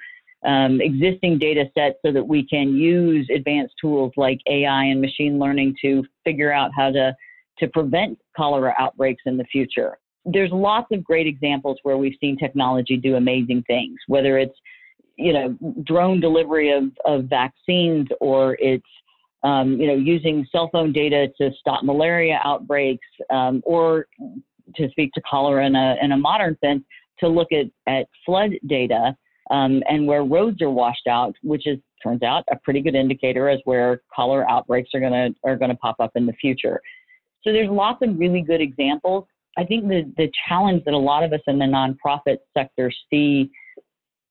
um, 0.45 0.79
existing 0.79 1.37
data 1.37 1.65
sets 1.77 1.97
so 2.05 2.11
that 2.11 2.25
we 2.25 2.47
can 2.47 2.75
use 2.75 3.27
advanced 3.33 3.73
tools 3.81 4.13
like 4.15 4.39
AI 4.49 4.85
and 4.85 5.01
machine 5.01 5.37
learning 5.37 5.75
to 5.81 6.03
figure 6.23 6.51
out 6.51 6.71
how 6.75 6.91
to 6.91 7.15
to 7.59 7.67
prevent 7.69 8.17
cholera 8.35 8.73
outbreaks 8.77 9.23
in 9.25 9.37
the 9.37 9.45
future. 9.45 9.97
There's 10.25 10.51
lots 10.51 10.87
of 10.91 11.03
great 11.03 11.27
examples 11.27 11.77
where 11.83 11.97
we've 11.97 12.17
seen 12.19 12.37
technology 12.37 12.97
do 12.97 13.15
amazing 13.15 13.63
things, 13.67 13.97
whether 14.07 14.37
it's 14.37 14.55
you 15.17 15.31
know 15.33 15.57
drone 15.83 16.19
delivery 16.19 16.71
of, 16.71 16.85
of 17.05 17.25
vaccines 17.25 18.07
or 18.19 18.57
it's 18.59 18.85
um, 19.43 19.79
you 19.79 19.87
know 19.87 19.95
using 19.95 20.45
cell 20.51 20.69
phone 20.71 20.91
data 20.91 21.27
to 21.37 21.51
stop 21.59 21.83
malaria 21.83 22.39
outbreaks 22.43 23.07
um, 23.29 23.61
or 23.65 24.07
to 24.75 24.89
speak 24.89 25.11
to 25.13 25.21
cholera 25.21 25.65
in 25.65 25.75
a, 25.75 25.95
in 26.01 26.11
a 26.11 26.17
modern 26.17 26.57
sense, 26.63 26.83
to 27.19 27.27
look 27.27 27.49
at, 27.51 27.65
at 27.87 28.07
flood 28.25 28.51
data 28.67 29.15
um, 29.51 29.81
and 29.87 30.07
where 30.07 30.23
roads 30.23 30.61
are 30.61 30.71
washed 30.71 31.07
out, 31.07 31.35
which 31.43 31.67
is 31.67 31.77
turns 32.03 32.23
out 32.23 32.43
a 32.51 32.55
pretty 32.57 32.81
good 32.81 32.95
indicator 32.95 33.49
as 33.49 33.59
where 33.65 34.01
cholera 34.13 34.45
outbreaks 34.49 34.89
are 34.93 34.99
gonna 34.99 35.29
are 35.43 35.55
gonna 35.55 35.75
pop 35.75 35.95
up 35.99 36.11
in 36.15 36.25
the 36.25 36.33
future. 36.33 36.79
So 37.43 37.51
there's 37.51 37.69
lots 37.69 37.99
of 38.01 38.17
really 38.17 38.41
good 38.41 38.61
examples. 38.61 39.25
I 39.57 39.63
think 39.63 39.87
the 39.87 40.11
the 40.17 40.31
challenge 40.47 40.83
that 40.85 40.93
a 40.93 40.97
lot 40.97 41.23
of 41.23 41.33
us 41.33 41.41
in 41.47 41.59
the 41.59 41.65
nonprofit 41.65 42.37
sector 42.53 42.91
see, 43.09 43.49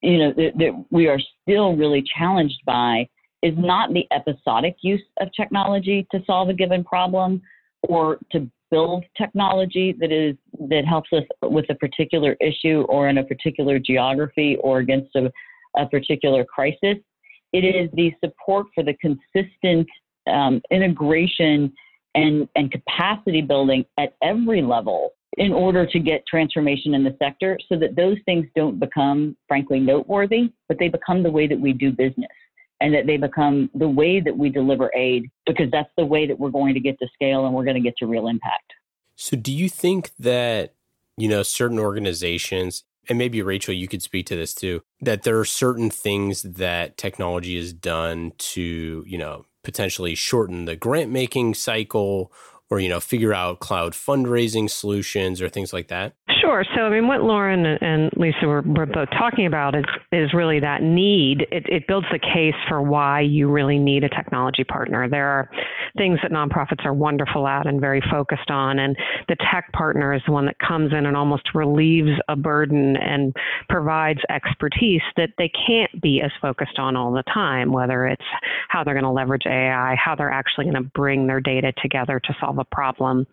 you 0.02 0.18
know, 0.18 0.32
that, 0.36 0.52
that 0.58 0.84
we 0.90 1.08
are 1.08 1.18
still 1.42 1.76
really 1.76 2.04
challenged 2.16 2.60
by 2.66 3.08
is 3.42 3.54
not 3.56 3.92
the 3.92 4.06
episodic 4.10 4.76
use 4.82 5.02
of 5.20 5.28
technology 5.36 6.06
to 6.10 6.20
solve 6.26 6.48
a 6.48 6.54
given 6.54 6.82
problem 6.82 7.42
or 7.82 8.18
to 8.32 8.50
build 8.70 9.04
technology 9.16 9.94
that 10.00 10.10
is 10.10 10.34
that 10.68 10.84
helps 10.84 11.10
us 11.12 11.22
with 11.42 11.66
a 11.70 11.74
particular 11.74 12.36
issue 12.40 12.84
or 12.88 13.08
in 13.08 13.18
a 13.18 13.24
particular 13.24 13.78
geography 13.78 14.56
or 14.60 14.78
against 14.78 15.14
a, 15.14 15.30
a 15.76 15.86
particular 15.86 16.44
crisis. 16.44 16.96
It 17.52 17.64
is 17.64 17.88
the 17.92 18.12
support 18.24 18.66
for 18.74 18.82
the 18.82 18.94
consistent 18.94 19.86
um, 20.26 20.60
integration 20.70 21.72
and, 22.14 22.48
and 22.56 22.70
capacity 22.70 23.42
building 23.42 23.84
at 23.98 24.14
every 24.22 24.62
level 24.62 25.10
in 25.36 25.52
order 25.52 25.84
to 25.84 25.98
get 25.98 26.24
transformation 26.26 26.94
in 26.94 27.02
the 27.02 27.16
sector 27.20 27.58
so 27.68 27.76
that 27.78 27.96
those 27.96 28.16
things 28.24 28.46
don't 28.54 28.78
become, 28.78 29.36
frankly, 29.48 29.80
noteworthy, 29.80 30.52
but 30.68 30.78
they 30.78 30.88
become 30.88 31.22
the 31.22 31.30
way 31.30 31.46
that 31.46 31.58
we 31.58 31.72
do 31.72 31.90
business 31.90 32.30
and 32.80 32.94
that 32.94 33.06
they 33.06 33.16
become 33.16 33.68
the 33.74 33.88
way 33.88 34.20
that 34.20 34.36
we 34.36 34.48
deliver 34.48 34.92
aid 34.94 35.28
because 35.46 35.70
that's 35.72 35.90
the 35.96 36.04
way 36.04 36.26
that 36.26 36.38
we're 36.38 36.50
going 36.50 36.74
to 36.74 36.80
get 36.80 36.98
to 37.00 37.08
scale 37.14 37.46
and 37.46 37.54
we're 37.54 37.64
going 37.64 37.76
to 37.76 37.80
get 37.80 37.96
to 37.98 38.06
real 38.06 38.28
impact. 38.28 38.72
So, 39.16 39.36
do 39.36 39.52
you 39.52 39.68
think 39.68 40.10
that 40.18 40.74
you 41.16 41.28
know, 41.28 41.42
certain 41.42 41.78
organizations, 41.78 42.84
and 43.08 43.18
maybe 43.18 43.42
Rachel, 43.42 43.74
you 43.74 43.88
could 43.88 44.02
speak 44.02 44.26
to 44.26 44.36
this 44.36 44.54
too, 44.54 44.82
that 45.00 45.22
there 45.22 45.38
are 45.38 45.44
certain 45.44 45.90
things 45.90 46.42
that 46.42 46.96
technology 46.96 47.56
has 47.56 47.72
done 47.72 48.32
to, 48.38 49.04
you 49.06 49.18
know, 49.18 49.46
potentially 49.64 50.14
shorten 50.14 50.66
the 50.66 50.76
grant 50.76 51.10
making 51.10 51.54
cycle 51.54 52.30
or 52.70 52.80
you 52.80 52.88
know 52.88 53.00
figure 53.00 53.34
out 53.34 53.60
cloud 53.60 53.92
fundraising 53.92 54.70
solutions 54.70 55.40
or 55.42 55.48
things 55.48 55.72
like 55.72 55.88
that 55.88 56.14
Sure. 56.44 56.62
So, 56.74 56.82
I 56.82 56.90
mean, 56.90 57.08
what 57.08 57.22
Lauren 57.22 57.64
and 57.64 58.10
Lisa 58.16 58.46
were, 58.46 58.60
were 58.60 58.84
both 58.84 59.08
talking 59.10 59.46
about 59.46 59.74
is, 59.74 59.84
is 60.12 60.34
really 60.34 60.60
that 60.60 60.82
need. 60.82 61.46
It, 61.50 61.64
it, 61.68 61.86
builds 61.88 62.06
the 62.12 62.18
case 62.18 62.54
for 62.68 62.82
why 62.82 63.20
you 63.20 63.50
really 63.50 63.78
need 63.78 64.04
a 64.04 64.10
technology 64.10 64.62
partner. 64.62 65.08
There 65.08 65.26
are 65.26 65.50
things 65.96 66.18
that 66.22 66.32
nonprofits 66.32 66.84
are 66.84 66.92
wonderful 66.92 67.46
at 67.48 67.66
and 67.66 67.80
very 67.80 68.02
focused 68.10 68.50
on, 68.50 68.78
and 68.78 68.94
the 69.28 69.36
tech 69.50 69.72
partner 69.72 70.12
is 70.12 70.20
the 70.26 70.32
one 70.32 70.44
that 70.44 70.58
comes 70.58 70.92
in 70.92 71.06
and 71.06 71.16
almost 71.16 71.54
relieves 71.54 72.10
a 72.28 72.36
burden 72.36 72.96
and 72.96 73.34
provides 73.70 74.20
expertise 74.28 75.02
that 75.16 75.30
they 75.38 75.50
can't 75.66 76.02
be 76.02 76.20
as 76.22 76.30
focused 76.42 76.78
on 76.78 76.94
all 76.94 77.10
the 77.12 77.24
time, 77.32 77.72
whether 77.72 78.06
it's 78.06 78.24
how 78.68 78.84
they're 78.84 78.94
going 78.94 79.04
to 79.04 79.10
leverage 79.10 79.46
AI, 79.46 79.94
how 80.02 80.14
they're 80.14 80.30
actually 80.30 80.64
going 80.64 80.74
to 80.74 80.90
bring 80.94 81.26
their 81.26 81.40
data 81.40 81.72
together 81.80 82.20
to 82.20 82.36
solve 82.38 82.58
a 82.58 82.64
problem, 82.64 83.26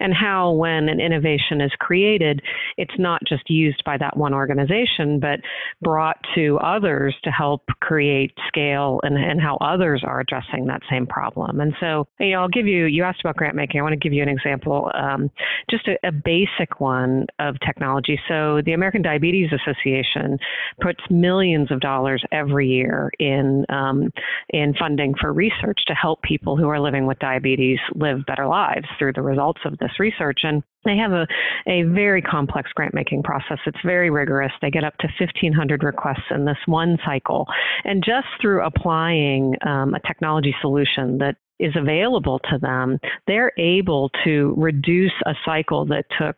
and 0.00 0.12
how, 0.12 0.52
when 0.52 0.90
an 0.90 1.00
innovation 1.00 1.62
is 1.62 1.72
created, 1.78 2.42
it's 2.76 2.94
not 2.98 3.20
just 3.28 3.48
used 3.48 3.82
by 3.84 3.96
that 3.98 4.16
one 4.16 4.34
organization, 4.34 5.20
but 5.20 5.40
brought 5.82 6.16
to 6.34 6.58
others 6.58 7.14
to 7.24 7.30
help 7.30 7.62
create 7.80 8.32
scale 8.46 9.00
and, 9.02 9.16
and 9.16 9.40
how 9.40 9.56
others 9.60 10.02
are 10.06 10.20
addressing 10.20 10.66
that 10.66 10.80
same 10.90 11.06
problem. 11.06 11.60
And 11.60 11.74
so, 11.80 12.06
you 12.20 12.32
know, 12.32 12.40
I'll 12.42 12.48
give 12.48 12.66
you, 12.66 12.84
you 12.86 13.04
asked 13.04 13.20
about 13.20 13.36
grant 13.36 13.56
making. 13.56 13.80
I 13.80 13.82
want 13.82 13.92
to 13.92 13.98
give 13.98 14.12
you 14.12 14.22
an 14.22 14.28
example, 14.28 14.90
um, 14.94 15.30
just 15.70 15.88
a, 15.88 16.06
a 16.06 16.12
basic 16.12 16.80
one 16.80 17.26
of 17.38 17.56
technology. 17.64 18.18
So 18.28 18.60
the 18.64 18.72
American 18.72 19.02
Diabetes 19.02 19.50
Association 19.52 20.38
puts 20.80 21.00
millions 21.10 21.70
of 21.70 21.80
dollars 21.80 22.22
every 22.32 22.68
year 22.68 23.10
in, 23.18 23.64
um, 23.68 24.10
in 24.50 24.74
funding 24.78 25.14
for 25.20 25.32
research 25.32 25.80
to 25.86 25.94
help 25.94 26.22
people 26.22 26.56
who 26.56 26.68
are 26.68 26.80
living 26.80 27.06
with 27.06 27.18
diabetes 27.18 27.78
live 27.94 28.24
better 28.26 28.46
lives 28.46 28.86
through 28.98 29.12
the 29.12 29.22
results 29.22 29.60
of 29.64 29.78
this 29.78 29.92
research. 29.98 30.40
And 30.42 30.62
they 30.84 30.96
have 30.96 31.12
a, 31.12 31.26
a 31.66 31.82
very 31.82 32.22
complex 32.22 32.70
grant 32.72 32.94
making 32.94 33.22
process. 33.22 33.58
It's 33.66 33.78
very 33.84 34.10
rigorous. 34.10 34.52
They 34.62 34.70
get 34.70 34.84
up 34.84 34.96
to 34.98 35.08
1,500 35.18 35.82
requests 35.82 36.30
in 36.30 36.44
this 36.44 36.58
one 36.66 36.98
cycle. 37.04 37.46
And 37.84 38.02
just 38.04 38.28
through 38.40 38.64
applying 38.64 39.54
um, 39.66 39.94
a 39.94 40.00
technology 40.06 40.54
solution 40.60 41.18
that 41.18 41.36
is 41.58 41.74
available 41.76 42.38
to 42.50 42.58
them, 42.58 42.98
they're 43.26 43.52
able 43.58 44.10
to 44.24 44.54
reduce 44.56 45.12
a 45.26 45.34
cycle 45.44 45.84
that 45.86 46.04
took 46.18 46.36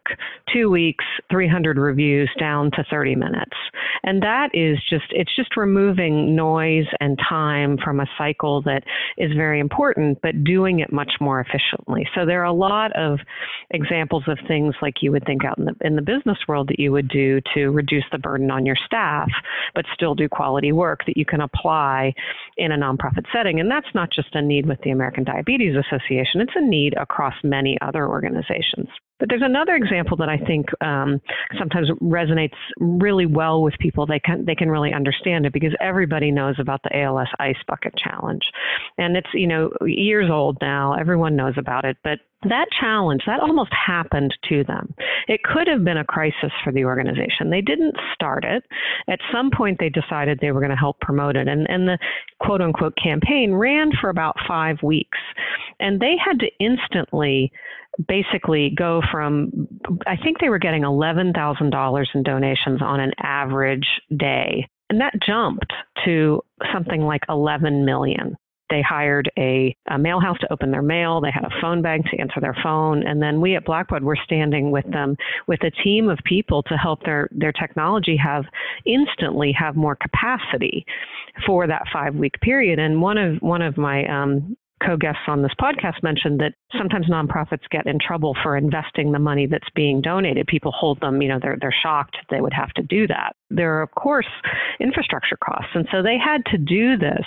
two 0.52 0.70
weeks, 0.70 1.04
300 1.30 1.78
reviews 1.78 2.30
down 2.38 2.70
to 2.72 2.84
30 2.90 3.14
minutes. 3.14 3.56
And 4.02 4.22
that 4.22 4.50
is 4.54 4.78
just, 4.88 5.06
it's 5.10 5.34
just 5.36 5.56
removing 5.56 6.34
noise 6.34 6.86
and 7.00 7.18
time 7.28 7.78
from 7.82 8.00
a 8.00 8.06
cycle 8.16 8.62
that 8.62 8.82
is 9.18 9.32
very 9.34 9.60
important, 9.60 10.18
but 10.22 10.44
doing 10.44 10.80
it 10.80 10.92
much 10.92 11.12
more 11.20 11.40
efficiently. 11.40 12.08
So 12.14 12.24
there 12.24 12.40
are 12.40 12.44
a 12.44 12.52
lot 12.52 12.92
of 12.96 13.18
examples 13.70 14.24
of 14.26 14.38
things 14.48 14.74
like 14.80 15.02
you 15.02 15.12
would 15.12 15.24
think 15.26 15.44
out 15.44 15.58
in 15.58 15.66
the, 15.66 15.74
in 15.82 15.96
the 15.96 16.02
business 16.02 16.38
world 16.48 16.68
that 16.68 16.78
you 16.78 16.92
would 16.92 17.08
do 17.08 17.40
to 17.54 17.70
reduce 17.70 18.04
the 18.10 18.18
burden 18.18 18.50
on 18.50 18.64
your 18.64 18.76
staff, 18.86 19.28
but 19.74 19.84
still 19.94 20.14
do 20.14 20.28
quality 20.28 20.72
work 20.72 21.00
that 21.06 21.16
you 21.16 21.24
can 21.24 21.40
apply 21.40 22.12
in 22.56 22.72
a 22.72 22.76
nonprofit 22.76 23.24
setting. 23.32 23.60
And 23.60 23.70
that's 23.70 23.86
not 23.94 24.10
just 24.10 24.34
a 24.34 24.42
need 24.42 24.66
with 24.66 24.80
the 24.82 24.90
American 24.90 25.09
American 25.10 25.24
Diabetes 25.24 25.74
Association. 25.76 26.40
It's 26.40 26.52
a 26.54 26.60
need 26.60 26.94
across 26.96 27.34
many 27.42 27.76
other 27.80 28.06
organizations. 28.06 28.88
But 29.20 29.28
there's 29.28 29.42
another 29.44 29.76
example 29.76 30.16
that 30.16 30.28
I 30.28 30.38
think 30.38 30.66
um, 30.82 31.20
sometimes 31.58 31.90
resonates 32.02 32.56
really 32.78 33.26
well 33.26 33.62
with 33.62 33.74
people. 33.78 34.06
They 34.06 34.18
can 34.18 34.44
they 34.46 34.54
can 34.54 34.70
really 34.70 34.92
understand 34.92 35.46
it 35.46 35.52
because 35.52 35.74
everybody 35.80 36.30
knows 36.30 36.56
about 36.58 36.82
the 36.82 36.96
ALS 36.96 37.28
Ice 37.38 37.62
Bucket 37.68 37.94
Challenge, 37.96 38.42
and 38.98 39.16
it's 39.16 39.28
you 39.34 39.46
know 39.46 39.70
years 39.82 40.30
old 40.30 40.56
now. 40.62 40.94
Everyone 40.94 41.36
knows 41.36 41.54
about 41.58 41.84
it, 41.84 41.98
but 42.02 42.18
that 42.48 42.66
challenge 42.80 43.22
that 43.26 43.40
almost 43.40 43.70
happened 43.86 44.34
to 44.48 44.64
them. 44.64 44.94
It 45.28 45.42
could 45.42 45.68
have 45.68 45.84
been 45.84 45.98
a 45.98 46.04
crisis 46.04 46.50
for 46.64 46.72
the 46.72 46.84
organization. 46.86 47.50
They 47.50 47.60
didn't 47.60 47.94
start 48.14 48.44
it. 48.44 48.64
At 49.08 49.20
some 49.30 49.50
point, 49.54 49.76
they 49.78 49.90
decided 49.90 50.38
they 50.40 50.52
were 50.52 50.60
going 50.60 50.70
to 50.70 50.76
help 50.76 50.98
promote 51.00 51.36
it, 51.36 51.46
and 51.46 51.68
and 51.68 51.86
the 51.86 51.98
quote 52.40 52.62
unquote 52.62 52.96
campaign 52.96 53.52
ran 53.52 53.90
for 54.00 54.08
about 54.08 54.36
five 54.48 54.78
weeks, 54.82 55.18
and 55.78 56.00
they 56.00 56.16
had 56.24 56.38
to 56.40 56.48
instantly 56.58 57.52
basically 58.06 58.70
go 58.76 59.02
from 59.10 59.68
I 60.06 60.16
think 60.16 60.38
they 60.40 60.48
were 60.48 60.58
getting 60.58 60.82
$11,000 60.82 62.06
in 62.14 62.22
donations 62.22 62.82
on 62.82 63.00
an 63.00 63.12
average 63.18 63.88
day. 64.16 64.68
And 64.88 65.00
that 65.00 65.14
jumped 65.24 65.72
to 66.04 66.42
something 66.72 67.02
like 67.02 67.22
11 67.28 67.84
million. 67.84 68.36
They 68.70 68.82
hired 68.82 69.30
a, 69.36 69.74
a, 69.90 69.98
mail 69.98 70.20
house 70.20 70.38
to 70.40 70.52
open 70.52 70.70
their 70.70 70.82
mail. 70.82 71.20
They 71.20 71.32
had 71.32 71.44
a 71.44 71.60
phone 71.60 71.82
bank 71.82 72.06
to 72.10 72.18
answer 72.18 72.40
their 72.40 72.56
phone. 72.62 73.04
And 73.04 73.20
then 73.20 73.40
we 73.40 73.56
at 73.56 73.66
Blackbaud 73.66 74.02
were 74.02 74.18
standing 74.24 74.70
with 74.70 74.88
them 74.92 75.16
with 75.48 75.60
a 75.64 75.72
team 75.82 76.08
of 76.08 76.18
people 76.24 76.62
to 76.64 76.76
help 76.76 77.02
their, 77.02 77.28
their 77.32 77.52
technology 77.52 78.16
have 78.16 78.44
instantly 78.86 79.52
have 79.58 79.74
more 79.74 79.96
capacity 79.96 80.86
for 81.44 81.66
that 81.66 81.82
five 81.92 82.14
week 82.14 82.40
period. 82.40 82.78
And 82.78 83.02
one 83.02 83.18
of 83.18 83.38
one 83.42 83.60
of 83.60 83.76
my 83.76 84.06
um, 84.06 84.56
co-guests 84.84 85.22
on 85.26 85.42
this 85.42 85.52
podcast 85.60 86.02
mentioned 86.02 86.40
that 86.40 86.54
sometimes 86.76 87.06
nonprofits 87.08 87.68
get 87.70 87.86
in 87.86 87.98
trouble 87.98 88.36
for 88.42 88.56
investing 88.56 89.12
the 89.12 89.18
money 89.18 89.46
that's 89.46 89.68
being 89.74 90.00
donated. 90.00 90.46
People 90.46 90.72
hold 90.72 91.00
them, 91.00 91.20
you 91.22 91.28
know, 91.28 91.38
they're 91.40 91.58
they're 91.60 91.74
shocked 91.82 92.16
they 92.30 92.40
would 92.40 92.52
have 92.52 92.70
to 92.70 92.82
do 92.82 93.06
that. 93.06 93.34
There 93.50 93.78
are 93.78 93.82
of 93.82 93.90
course 93.92 94.28
infrastructure 94.78 95.36
costs, 95.36 95.70
and 95.74 95.86
so 95.90 96.02
they 96.02 96.16
had 96.18 96.44
to 96.46 96.58
do 96.58 96.96
this 96.96 97.26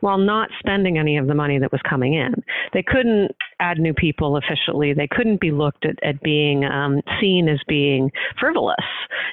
while 0.00 0.18
not 0.18 0.50
spending 0.58 0.98
any 0.98 1.16
of 1.16 1.26
the 1.26 1.34
money 1.34 1.58
that 1.58 1.72
was 1.72 1.80
coming 1.88 2.14
in. 2.14 2.34
They 2.72 2.82
couldn't 2.82 3.32
add 3.60 3.78
new 3.78 3.94
people 3.94 4.36
efficiently. 4.36 4.92
They 4.92 5.08
couldn't 5.10 5.40
be 5.40 5.52
looked 5.52 5.84
at, 5.84 6.02
at 6.02 6.22
being 6.22 6.64
um, 6.64 7.00
seen 7.20 7.48
as 7.48 7.60
being 7.68 8.10
frivolous 8.38 8.74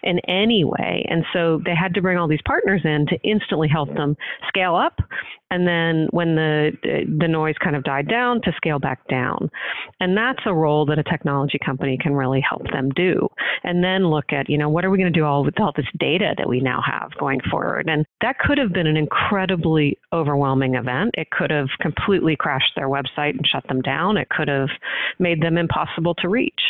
in 0.03 0.19
any 0.27 0.63
way, 0.63 1.05
and 1.09 1.23
so 1.33 1.61
they 1.65 1.75
had 1.75 1.93
to 1.95 2.01
bring 2.01 2.17
all 2.17 2.27
these 2.27 2.39
partners 2.45 2.81
in 2.83 3.05
to 3.07 3.17
instantly 3.23 3.67
help 3.67 3.93
them 3.95 4.15
scale 4.47 4.75
up. 4.75 4.99
And 5.49 5.65
then 5.65 6.07
when 6.11 6.35
the 6.35 6.71
the 7.19 7.27
noise 7.27 7.55
kind 7.63 7.75
of 7.75 7.83
died 7.83 8.09
down 8.09 8.41
to 8.41 8.51
scale 8.57 8.79
back 8.79 9.07
down. 9.07 9.49
And 10.01 10.17
that's 10.17 10.41
a 10.45 10.53
role 10.53 10.85
that 10.87 10.99
a 10.99 11.03
technology 11.03 11.57
company 11.63 11.97
can 12.01 12.13
really 12.13 12.43
help 12.47 12.63
them 12.71 12.89
do. 12.95 13.29
And 13.63 13.83
then 13.83 14.07
look 14.07 14.33
at 14.33 14.49
you 14.49 14.57
know 14.57 14.69
what 14.69 14.83
are 14.83 14.89
we 14.89 14.97
going 14.97 15.11
to 15.11 15.17
do 15.17 15.25
all 15.25 15.45
with 15.45 15.59
all 15.59 15.71
this 15.75 15.85
data 15.97 16.26
that 16.37 16.49
we 16.49 16.59
now 16.59 16.81
have 16.85 17.11
going 17.19 17.39
forward. 17.49 17.89
And 17.89 18.05
that 18.21 18.39
could 18.39 18.57
have 18.57 18.73
been 18.73 18.87
an 18.87 18.97
incredibly 18.97 19.97
overwhelming 20.13 20.75
event. 20.75 21.11
It 21.17 21.29
could 21.31 21.51
have 21.51 21.67
completely 21.79 22.35
crashed 22.35 22.73
their 22.75 22.89
website 22.89 23.37
and 23.37 23.45
shut 23.45 23.67
them 23.67 23.81
down. 23.81 24.17
It 24.17 24.29
could 24.29 24.47
have 24.47 24.69
made 25.19 25.41
them 25.41 25.57
impossible 25.57 26.15
to 26.15 26.29
reach. 26.29 26.61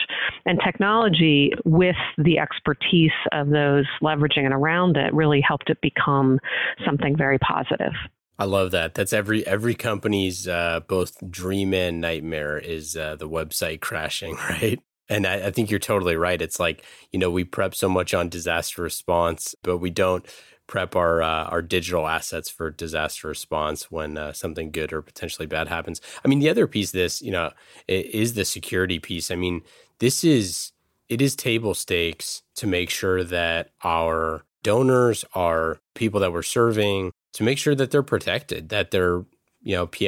And 0.45 0.59
technology 0.63 1.51
with 1.65 1.95
the 2.17 2.39
expertise 2.39 3.11
of 3.31 3.49
those 3.49 3.85
leveraging 4.01 4.45
and 4.45 4.53
around 4.53 4.97
it 4.97 5.13
really 5.13 5.41
helped 5.41 5.69
it 5.69 5.79
become 5.81 6.39
something 6.85 7.15
very 7.17 7.39
positive. 7.39 7.93
I 8.39 8.45
love 8.45 8.71
that. 8.71 8.93
That's 8.93 9.13
every 9.13 9.45
every 9.47 9.73
company's 9.73 10.47
uh, 10.47 10.81
both 10.87 11.17
dream 11.29 11.73
and 11.73 11.99
nightmare 11.99 12.57
is 12.59 12.95
uh, 12.95 13.15
the 13.15 13.27
website 13.27 13.81
crashing, 13.81 14.35
right? 14.35 14.79
And 15.09 15.25
I, 15.25 15.47
I, 15.47 15.51
think 15.51 15.69
you're 15.69 15.79
totally 15.79 16.17
right. 16.17 16.41
It's 16.41 16.59
like 16.59 16.83
you 17.11 17.19
know 17.19 17.31
we 17.31 17.43
prep 17.43 17.73
so 17.75 17.87
much 17.87 18.13
on 18.13 18.29
disaster 18.29 18.81
response, 18.81 19.55
but 19.63 19.77
we 19.77 19.89
don't 19.89 20.25
prep 20.67 20.95
our 20.95 21.21
uh, 21.21 21.45
our 21.45 21.61
digital 21.61 22.07
assets 22.07 22.49
for 22.49 22.69
disaster 22.69 23.27
response 23.27 23.89
when 23.89 24.17
uh, 24.17 24.33
something 24.33 24.69
good 24.69 24.93
or 24.93 25.01
potentially 25.01 25.47
bad 25.47 25.67
happens. 25.67 26.01
I 26.23 26.27
mean, 26.27 26.39
the 26.39 26.49
other 26.49 26.67
piece 26.67 26.89
of 26.89 26.99
this, 26.99 27.21
you 27.21 27.31
know, 27.31 27.51
is 27.87 28.33
the 28.33 28.45
security 28.45 28.99
piece. 28.99 29.31
I 29.31 29.35
mean, 29.35 29.61
this 29.99 30.23
is 30.23 30.73
it 31.09 31.21
is 31.21 31.35
table 31.35 31.73
stakes 31.73 32.43
to 32.55 32.67
make 32.67 32.89
sure 32.89 33.23
that 33.23 33.71
our 33.83 34.43
donors, 34.63 35.23
our 35.33 35.79
people 35.95 36.19
that 36.19 36.33
we're 36.33 36.43
serving, 36.43 37.13
to 37.33 37.43
make 37.43 37.57
sure 37.57 37.75
that 37.75 37.91
they're 37.91 38.03
protected, 38.03 38.69
that 38.69 38.91
their 38.91 39.23
you 39.61 39.75
know 39.75 39.87
PII 39.87 40.07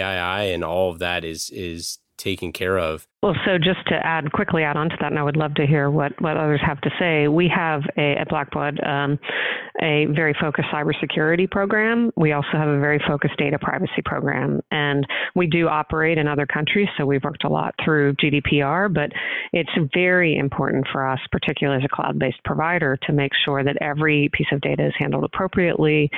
and 0.53 0.63
all 0.63 0.91
of 0.91 0.99
that 0.99 1.23
is 1.23 1.49
is 1.51 1.99
taken 2.19 2.51
care 2.51 2.77
of. 2.77 3.07
Well, 3.23 3.35
so 3.45 3.57
just 3.57 3.85
to 3.87 3.95
add 3.95 4.31
quickly 4.31 4.63
add 4.63 4.77
on 4.77 4.89
to 4.89 4.95
that, 5.01 5.11
and 5.11 5.19
I 5.19 5.23
would 5.23 5.35
love 5.35 5.53
to 5.55 5.65
hear 5.65 5.89
what, 5.89 6.13
what 6.21 6.37
others 6.37 6.61
have 6.65 6.79
to 6.81 6.89
say. 6.99 7.27
We 7.27 7.51
have 7.53 7.81
a, 7.97 8.15
at 8.15 8.29
Blackbaud 8.29 8.87
um, 8.87 9.19
a 9.81 10.05
very 10.07 10.35
focused 10.39 10.67
cybersecurity 10.73 11.49
program. 11.49 12.11
We 12.17 12.33
also 12.33 12.53
have 12.53 12.67
a 12.67 12.79
very 12.79 12.99
focused 13.07 13.37
data 13.37 13.57
privacy 13.59 14.01
program, 14.03 14.61
and 14.71 15.07
we 15.35 15.47
do 15.47 15.67
operate 15.67 16.17
in 16.17 16.27
other 16.27 16.45
countries. 16.45 16.87
So 16.97 17.05
we've 17.05 17.23
worked 17.23 17.45
a 17.45 17.49
lot 17.49 17.75
through 17.83 18.15
GDPR, 18.15 18.93
but 18.93 19.11
it's 19.53 19.69
very 19.93 20.37
important 20.37 20.85
for 20.91 21.07
us, 21.07 21.19
particularly 21.31 21.81
as 21.81 21.89
a 21.91 21.95
cloud-based 21.95 22.43
provider, 22.43 22.97
to 23.07 23.13
make 23.13 23.31
sure 23.45 23.63
that 23.63 23.77
every 23.81 24.29
piece 24.33 24.47
of 24.51 24.59
data 24.61 24.87
is 24.87 24.93
handled 24.99 25.23
appropriately, 25.23 26.09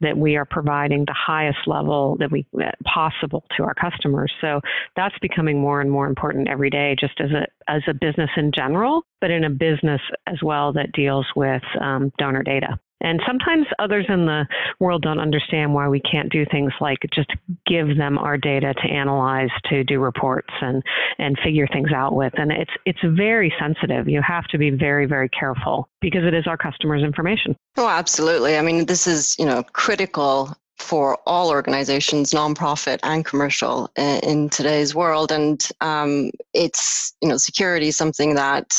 that 0.00 0.16
we 0.16 0.36
are 0.36 0.44
providing 0.44 1.04
the 1.06 1.16
highest 1.16 1.58
level 1.66 2.16
that 2.18 2.30
we 2.30 2.46
possible 2.84 3.44
to 3.56 3.62
our 3.62 3.74
customers. 3.74 4.32
So 4.40 4.60
that's 4.94 5.18
become 5.20 5.45
becoming 5.46 5.60
more 5.60 5.80
and 5.80 5.90
more 5.90 6.06
important 6.06 6.48
every 6.48 6.70
day, 6.70 6.96
just 6.98 7.20
as 7.20 7.30
a 7.30 7.46
as 7.68 7.82
a 7.88 7.94
business 7.94 8.30
in 8.36 8.50
general, 8.54 9.02
but 9.20 9.30
in 9.30 9.44
a 9.44 9.50
business 9.50 10.00
as 10.26 10.38
well 10.42 10.72
that 10.72 10.92
deals 10.92 11.26
with 11.36 11.62
um, 11.80 12.12
donor 12.18 12.42
data. 12.42 12.78
And 13.02 13.20
sometimes 13.26 13.66
others 13.78 14.06
in 14.08 14.24
the 14.24 14.46
world 14.80 15.02
don't 15.02 15.20
understand 15.20 15.74
why 15.74 15.86
we 15.86 16.00
can't 16.00 16.32
do 16.32 16.46
things 16.50 16.72
like 16.80 16.98
just 17.14 17.30
give 17.66 17.96
them 17.96 18.16
our 18.16 18.38
data 18.38 18.72
to 18.72 18.88
analyze, 18.88 19.50
to 19.66 19.84
do 19.84 20.00
reports 20.00 20.52
and, 20.62 20.82
and 21.18 21.38
figure 21.44 21.68
things 21.70 21.92
out 21.92 22.14
with. 22.14 22.32
And 22.38 22.50
it's, 22.50 22.70
it's 22.86 22.98
very 23.04 23.52
sensitive. 23.60 24.08
You 24.08 24.22
have 24.22 24.44
to 24.44 24.58
be 24.58 24.70
very, 24.70 25.04
very 25.04 25.28
careful 25.28 25.90
because 26.00 26.24
it 26.24 26.32
is 26.32 26.46
our 26.46 26.56
customers' 26.56 27.02
information. 27.02 27.54
Oh, 27.76 27.86
absolutely. 27.86 28.56
I 28.56 28.62
mean, 28.62 28.86
this 28.86 29.06
is, 29.06 29.36
you 29.38 29.44
know, 29.44 29.62
critical 29.74 30.56
for 30.78 31.18
all 31.26 31.48
organizations, 31.50 32.32
nonprofit 32.32 32.98
and 33.02 33.24
commercial, 33.24 33.90
in 33.96 34.48
today's 34.50 34.94
world. 34.94 35.32
And 35.32 35.66
um, 35.80 36.30
it's, 36.52 37.14
you 37.22 37.28
know, 37.28 37.36
security 37.36 37.88
is 37.88 37.96
something 37.96 38.34
that 38.34 38.74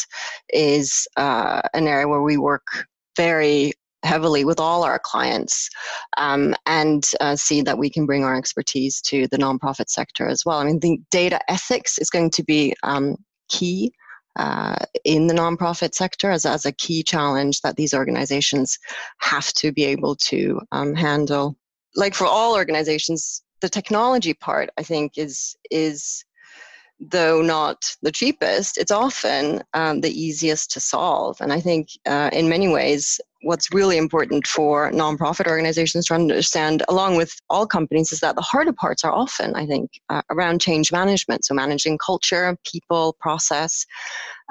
is 0.49 1.07
uh, 1.17 1.62
an 1.73 1.88
area 1.88 2.07
where 2.07 2.21
we 2.21 2.38
work 2.38 2.88
very 3.15 3.73
heavily 4.03 4.45
with 4.45 4.60
all 4.60 4.83
our 4.83 4.99
clients 4.99 5.69
um, 6.17 6.55
and 6.65 7.12
uh, 7.19 7.36
see 7.36 7.62
that 7.62 7.77
we 7.77 7.89
can 7.89 8.05
bring 8.05 8.23
our 8.23 8.36
expertise 8.36 9.01
to 9.01 9.27
the 9.27 9.38
nonprofit 9.38 9.89
sector 9.89 10.27
as 10.27 10.45
well. 10.45 10.60
I 10.60 10.65
mean, 10.65 10.79
the 10.79 10.99
data 11.12 11.39
ethics 11.49 11.97
is 11.97 12.10
going 12.10 12.29
to 12.31 12.43
be 12.43 12.73
um, 12.83 13.17
key. 13.49 13.91
Uh, 14.39 14.75
in 15.03 15.25
the 15.25 15.33
nonprofit 15.33 15.95
sector 15.95 16.29
as, 16.29 16.45
as 16.45 16.63
a 16.63 16.71
key 16.71 17.01
challenge 17.01 17.62
that 17.62 17.75
these 17.75 17.91
organizations 17.91 18.77
have 19.17 19.51
to 19.53 19.71
be 19.71 19.83
able 19.83 20.15
to 20.15 20.62
um, 20.71 20.93
handle. 20.93 21.57
Like 21.97 22.13
for 22.13 22.25
all 22.25 22.55
organizations, 22.55 23.43
the 23.62 23.69
technology 23.69 24.33
part, 24.33 24.69
I 24.77 24.83
think, 24.83 25.17
is 25.17 25.57
is 25.71 26.23
though 26.99 27.41
not 27.41 27.95
the 28.01 28.12
cheapest, 28.12 28.77
it's 28.77 28.91
often 28.91 29.62
um, 29.73 30.01
the 30.01 30.10
easiest 30.10 30.71
to 30.71 30.79
solve. 30.79 31.38
And 31.41 31.53
I 31.53 31.60
think 31.60 31.89
uh, 32.05 32.29
in 32.33 32.49
many 32.49 32.67
ways, 32.67 33.19
what's 33.43 33.71
really 33.71 33.97
important 33.97 34.47
for 34.47 34.91
nonprofit 34.91 35.47
organizations 35.47 36.07
to 36.07 36.15
understand, 36.15 36.83
along 36.89 37.15
with 37.15 37.39
all 37.49 37.67
companies, 37.67 38.12
is 38.12 38.19
that 38.21 38.36
the 38.36 38.41
harder 38.41 38.73
parts 38.73 39.03
are 39.03 39.12
often, 39.12 39.55
I 39.55 39.65
think, 39.67 39.91
uh, 40.10 40.23
around 40.31 40.60
change 40.60 40.91
management. 40.91 41.45
So 41.45 41.53
managing 41.53 41.99
culture, 41.99 42.57
people, 42.69 43.15
process, 43.19 43.86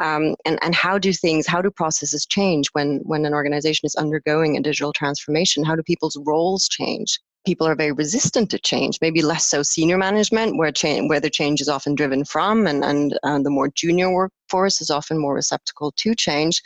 um, 0.03 0.37
and 0.45 0.59
and 0.63 0.75
how 0.75 0.99
do 0.99 1.13
things, 1.13 1.47
how 1.47 1.63
do 1.63 1.71
processes 1.71 2.27
change 2.27 2.69
when 2.75 3.01
when 3.05 3.25
an 3.25 3.35
organization 3.35 3.87
is 3.87 3.95
undergoing 3.97 4.57
a 4.57 4.61
digital 4.61 4.93
transformation? 4.93 5.65
How 5.65 5.75
do 5.75 5.83
people's 5.83 6.17
roles 6.25 6.69
change? 6.69 7.19
People 7.47 7.67
are 7.67 7.77
very 7.77 7.93
resistant 7.93 8.51
to 8.51 8.59
change. 8.59 8.99
Maybe 9.01 9.23
less 9.23 9.49
so 9.49 9.63
senior 9.63 9.97
management, 9.97 10.59
where 10.59 10.73
change, 10.73 11.09
where 11.09 11.21
the 11.21 11.31
change 11.31 11.61
is 11.61 11.69
often 11.69 11.95
driven 11.95 12.25
from, 12.25 12.67
and 12.67 12.85
and 12.85 13.47
the 13.47 13.51
more 13.51 13.69
junior 13.69 14.13
workforce 14.13 14.81
is 14.81 14.91
often 14.91 15.19
more 15.19 15.35
receptacle 15.35 15.93
to 15.97 16.15
change. 16.15 16.63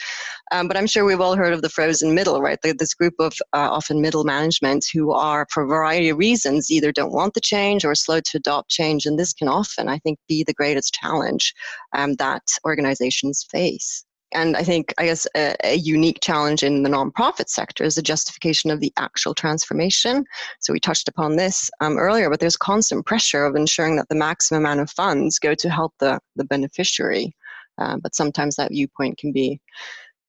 Um, 0.50 0.66
but 0.66 0.76
I'm 0.76 0.86
sure 0.86 1.04
we've 1.04 1.20
all 1.20 1.36
heard 1.36 1.52
of 1.52 1.62
the 1.62 1.68
frozen 1.68 2.14
middle, 2.14 2.40
right? 2.40 2.58
This 2.62 2.94
group 2.94 3.14
of 3.20 3.34
uh, 3.52 3.68
often 3.70 4.00
middle 4.00 4.24
management 4.24 4.86
who 4.92 5.12
are, 5.12 5.46
for 5.50 5.62
a 5.62 5.68
variety 5.68 6.08
of 6.08 6.18
reasons, 6.18 6.70
either 6.70 6.90
don't 6.90 7.12
want 7.12 7.34
the 7.34 7.40
change 7.40 7.84
or 7.84 7.94
slow 7.94 8.20
to 8.20 8.38
adopt 8.38 8.70
change, 8.70 9.06
and 9.06 9.18
this 9.18 9.32
can 9.32 9.48
often, 9.48 9.88
I 9.88 9.98
think, 9.98 10.18
be 10.28 10.42
the 10.42 10.54
greatest 10.54 10.94
challenge 10.94 11.54
um, 11.94 12.14
that 12.14 12.42
organizations 12.64 13.46
face. 13.50 14.04
And 14.32 14.56
I 14.56 14.62
think, 14.62 14.94
I 14.98 15.06
guess, 15.06 15.26
a, 15.36 15.56
a, 15.64 15.74
unique 15.74 16.20
challenge 16.22 16.62
in 16.62 16.82
the 16.82 16.90
nonprofit 16.90 17.48
sector 17.48 17.84
is 17.84 17.96
the 17.96 18.02
justification 18.02 18.70
of 18.70 18.80
the 18.80 18.92
actual 18.96 19.34
transformation. 19.34 20.24
So 20.60 20.72
we 20.72 20.80
touched 20.80 21.08
upon 21.08 21.36
this 21.36 21.70
um, 21.80 21.98
earlier, 21.98 22.30
but 22.30 22.38
there's 22.38 22.56
constant 22.56 23.06
pressure 23.06 23.44
of 23.44 23.56
ensuring 23.56 23.96
that 23.96 24.08
the 24.08 24.14
maximum 24.14 24.64
amount 24.64 24.80
of 24.80 24.90
funds 24.90 25.38
go 25.38 25.54
to 25.54 25.68
help 25.68 25.94
the, 25.98 26.20
the 26.36 26.44
beneficiary. 26.44 27.34
Uh, 27.78 27.96
but 28.02 28.14
sometimes 28.14 28.56
that 28.56 28.70
viewpoint 28.70 29.18
can 29.18 29.32
be 29.32 29.60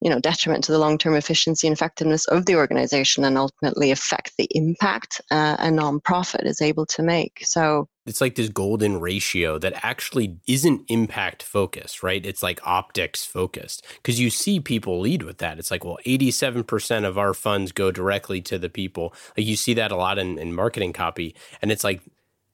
you 0.02 0.10
know, 0.10 0.20
detriment 0.20 0.64
to 0.64 0.72
the 0.72 0.80
long-term 0.80 1.16
efficiency 1.16 1.68
and 1.68 1.76
effectiveness 1.76 2.26
of 2.26 2.48
the 2.48 2.56
organization 2.56 3.24
and 3.24 3.38
ultimately 3.38 3.92
affect 3.92 4.34
the 4.38 4.48
impact 4.52 5.22
uh, 5.30 5.58
a 5.60 5.68
nonprofit 5.68 6.46
is 6.46 6.60
able 6.60 6.88
to 6.88 7.04
make. 7.04 7.40
So 7.44 7.88
it's 8.06 8.22
like 8.22 8.36
this 8.36 8.50
golden 8.50 9.00
ratio 9.00 9.60
that 9.60 9.74
actually 9.84 10.40
isn't 10.48 10.84
impact 10.88 11.44
focused, 11.44 12.02
right? 12.02 12.26
It's 12.26 12.42
like 12.42 12.60
optics 12.66 13.26
focused 13.26 13.86
because 13.98 14.20
you 14.20 14.30
see 14.30 14.60
people 14.60 15.00
lead 15.00 15.24
with 15.24 15.38
that. 15.38 15.60
It's 15.60 15.72
like, 15.72 15.86
well, 15.86 16.00
87% 16.06 17.06
of 17.06 17.18
our 17.18 17.34
funds 17.34 17.72
go 17.72 17.92
directly 17.92 18.42
to 18.42 18.58
the 18.58 18.70
people. 18.70 19.14
Like 19.38 19.46
you 19.46 19.56
see 19.56 19.74
that 19.76 19.92
a 19.92 19.96
lot 19.96 20.18
in, 20.18 20.40
in 20.40 20.54
marketing 20.54 20.94
copy. 20.94 21.36
And 21.62 21.72
it's 21.72 21.84
like, 21.84 22.02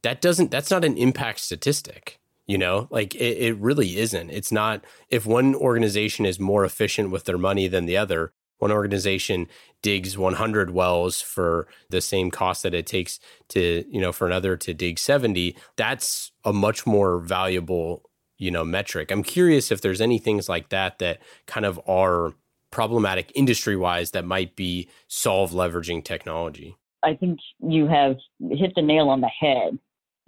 that 0.04 0.22
doesn't, 0.22 0.52
that's 0.52 0.72
not 0.72 0.86
an 0.86 0.98
impact 0.98 1.40
statistic 1.40 2.20
you 2.46 2.58
know 2.58 2.88
like 2.90 3.14
it, 3.16 3.38
it 3.38 3.58
really 3.58 3.98
isn't 3.98 4.30
it's 4.30 4.54
not 4.54 4.84
if 5.10 5.26
one 5.26 5.54
organization 5.54 6.26
is 6.26 6.40
more 6.40 6.64
efficient 6.64 7.12
with 7.12 7.26
their 7.26 7.38
money 7.38 7.68
than 7.68 7.86
the 7.86 7.98
other 7.98 8.32
one 8.60 8.72
organization 8.72 9.48
digs 9.82 10.18
100 10.18 10.72
wells 10.72 11.22
for 11.22 11.68
the 11.90 12.02
same 12.02 12.32
cost 12.32 12.64
that 12.64 12.74
it 12.74 12.88
takes 12.88 13.20
to 13.50 13.86
you 13.90 14.02
know 14.02 14.12
for 14.12 14.26
another 14.26 14.58
to 14.58 14.74
dig 14.74 14.98
70 14.98 15.56
that's 15.76 16.32
a 16.44 16.52
much 16.52 16.86
more 16.86 17.20
valuable 17.20 18.04
you 18.38 18.52
know 18.52 18.64
metric. 18.64 19.12
I'm 19.12 19.24
curious 19.24 19.72
if 19.72 19.82
there's 19.82 20.02
any 20.02 20.20
things 20.20 20.48
like 20.48 20.70
that 20.70 21.00
that 21.00 21.20
kind 21.46 21.66
of 21.66 21.80
are 21.88 22.34
problematic 22.72 23.32
industry 23.36 23.76
wise 23.76 24.12
that 24.12 24.26
might 24.26 24.56
be 24.56 24.90
solved 25.08 25.54
leveraging 25.54 26.04
technology. 26.04 26.78
I 27.04 27.16
think 27.16 27.40
you 27.60 27.88
have 27.88 28.18
hit 28.52 28.74
the 28.76 28.82
nail 28.82 29.10
on 29.10 29.22
the 29.22 29.30
head 29.40 29.78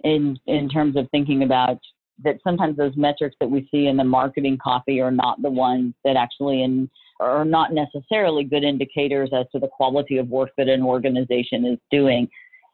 in 0.02 0.38
in 0.46 0.68
terms 0.68 0.96
of 0.96 1.08
thinking 1.10 1.42
about 1.42 1.78
that 2.24 2.38
sometimes 2.44 2.76
those 2.76 2.96
metrics 2.96 3.36
that 3.40 3.50
we 3.50 3.68
see 3.70 3.86
in 3.86 3.96
the 3.96 4.04
marketing 4.04 4.58
copy 4.62 5.00
are 5.00 5.10
not 5.10 5.40
the 5.42 5.50
ones 5.50 5.94
that 6.04 6.16
actually 6.16 6.62
in 6.62 6.90
are 7.20 7.44
not 7.44 7.72
necessarily 7.72 8.44
good 8.44 8.64
indicators 8.64 9.30
as 9.34 9.44
to 9.52 9.58
the 9.58 9.68
quality 9.68 10.16
of 10.16 10.28
work 10.28 10.50
that 10.56 10.68
an 10.68 10.82
organization 10.82 11.66
is 11.66 11.78
doing. 11.90 12.26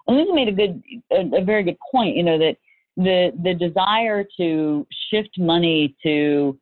And 0.06 0.16
Lisa 0.16 0.32
made 0.32 0.48
a 0.48 0.52
good, 0.52 0.82
a, 1.10 1.40
a 1.40 1.44
very 1.44 1.64
good 1.64 1.76
point. 1.90 2.16
You 2.16 2.22
know 2.22 2.38
that 2.38 2.56
the 2.96 3.32
the 3.42 3.54
desire 3.54 4.24
to 4.38 4.86
shift 5.10 5.38
money 5.38 5.96
to, 6.02 6.58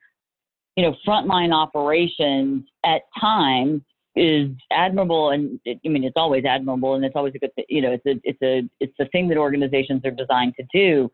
you 0.76 0.82
know, 0.82 0.96
frontline 1.06 1.54
operations 1.54 2.64
at 2.84 3.02
times 3.20 3.82
is 4.16 4.50
admirable, 4.70 5.30
and 5.30 5.60
it, 5.64 5.78
I 5.84 5.88
mean 5.88 6.04
it's 6.04 6.16
always 6.16 6.44
admirable, 6.44 6.94
and 6.94 7.04
it's 7.04 7.16
always 7.16 7.34
a 7.34 7.38
good, 7.38 7.50
you 7.68 7.82
know, 7.82 7.92
it's 7.92 8.06
a 8.06 8.20
it's 8.24 8.42
a 8.42 8.68
it's 8.80 8.94
the 8.98 9.06
thing 9.06 9.28
that 9.28 9.38
organizations 9.38 10.02
are 10.04 10.10
designed 10.10 10.54
to 10.58 10.66
do. 10.72 11.10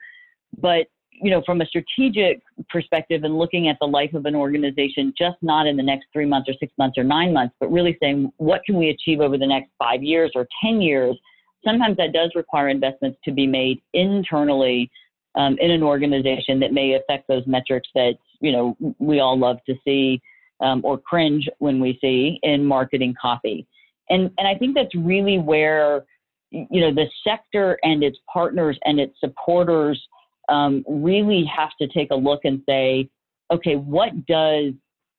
But 0.58 0.86
you 1.22 1.30
know, 1.30 1.42
from 1.44 1.60
a 1.60 1.66
strategic 1.66 2.42
perspective 2.68 3.24
and 3.24 3.36
looking 3.38 3.68
at 3.68 3.76
the 3.80 3.86
life 3.86 4.14
of 4.14 4.24
an 4.24 4.34
organization, 4.34 5.12
just 5.16 5.36
not 5.42 5.66
in 5.66 5.76
the 5.76 5.82
next 5.82 6.06
three 6.12 6.24
months 6.24 6.48
or 6.48 6.54
six 6.58 6.72
months 6.78 6.96
or 6.96 7.04
nine 7.04 7.32
months, 7.32 7.54
but 7.60 7.70
really 7.70 7.96
saying 8.00 8.32
what 8.38 8.62
can 8.64 8.76
we 8.76 8.90
achieve 8.90 9.20
over 9.20 9.36
the 9.36 9.46
next 9.46 9.70
five 9.78 10.02
years 10.02 10.32
or 10.34 10.46
10 10.64 10.80
years, 10.80 11.16
sometimes 11.64 11.96
that 11.98 12.12
does 12.12 12.30
require 12.34 12.68
investments 12.68 13.18
to 13.24 13.32
be 13.32 13.46
made 13.46 13.80
internally 13.92 14.90
um, 15.34 15.56
in 15.60 15.70
an 15.70 15.82
organization 15.82 16.58
that 16.60 16.72
may 16.72 16.94
affect 16.94 17.28
those 17.28 17.46
metrics 17.46 17.88
that, 17.94 18.14
you 18.40 18.52
know, 18.52 18.76
we 18.98 19.20
all 19.20 19.38
love 19.38 19.58
to 19.66 19.74
see 19.84 20.20
um, 20.60 20.80
or 20.84 20.98
cringe 20.98 21.48
when 21.58 21.80
we 21.80 21.98
see 22.00 22.38
in 22.42 22.64
marketing 22.64 23.14
copy. 23.20 23.66
And, 24.08 24.30
and 24.38 24.48
I 24.48 24.54
think 24.56 24.74
that's 24.74 24.94
really 24.94 25.38
where, 25.38 26.04
you 26.50 26.80
know, 26.80 26.92
the 26.92 27.06
sector 27.22 27.78
and 27.82 28.02
its 28.02 28.18
partners 28.32 28.78
and 28.84 28.98
its 28.98 29.14
supporters– 29.20 30.00
um, 30.50 30.84
really 30.88 31.44
have 31.44 31.70
to 31.80 31.88
take 31.88 32.10
a 32.10 32.14
look 32.14 32.40
and 32.44 32.62
say, 32.68 33.08
okay, 33.52 33.76
what 33.76 34.26
does 34.26 34.72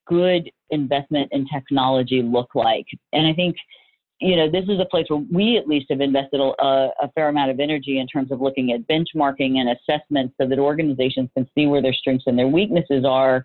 good 0.06 0.50
investment 0.70 1.28
in 1.32 1.46
technology 1.48 2.22
look 2.22 2.54
like? 2.54 2.86
And 3.12 3.26
I 3.26 3.32
think, 3.32 3.56
you 4.20 4.36
know, 4.36 4.50
this 4.50 4.64
is 4.64 4.78
a 4.80 4.84
place 4.84 5.06
where 5.08 5.24
we 5.32 5.56
at 5.56 5.66
least 5.66 5.86
have 5.90 6.00
invested 6.00 6.40
a, 6.40 6.64
a 7.02 7.10
fair 7.14 7.28
amount 7.28 7.50
of 7.50 7.60
energy 7.60 7.98
in 7.98 8.06
terms 8.06 8.30
of 8.30 8.40
looking 8.40 8.72
at 8.72 8.86
benchmarking 8.88 9.56
and 9.56 9.70
assessments 9.70 10.34
so 10.40 10.46
that 10.46 10.58
organizations 10.58 11.28
can 11.36 11.48
see 11.54 11.66
where 11.66 11.82
their 11.82 11.94
strengths 11.94 12.24
and 12.26 12.38
their 12.38 12.48
weaknesses 12.48 13.04
are. 13.04 13.44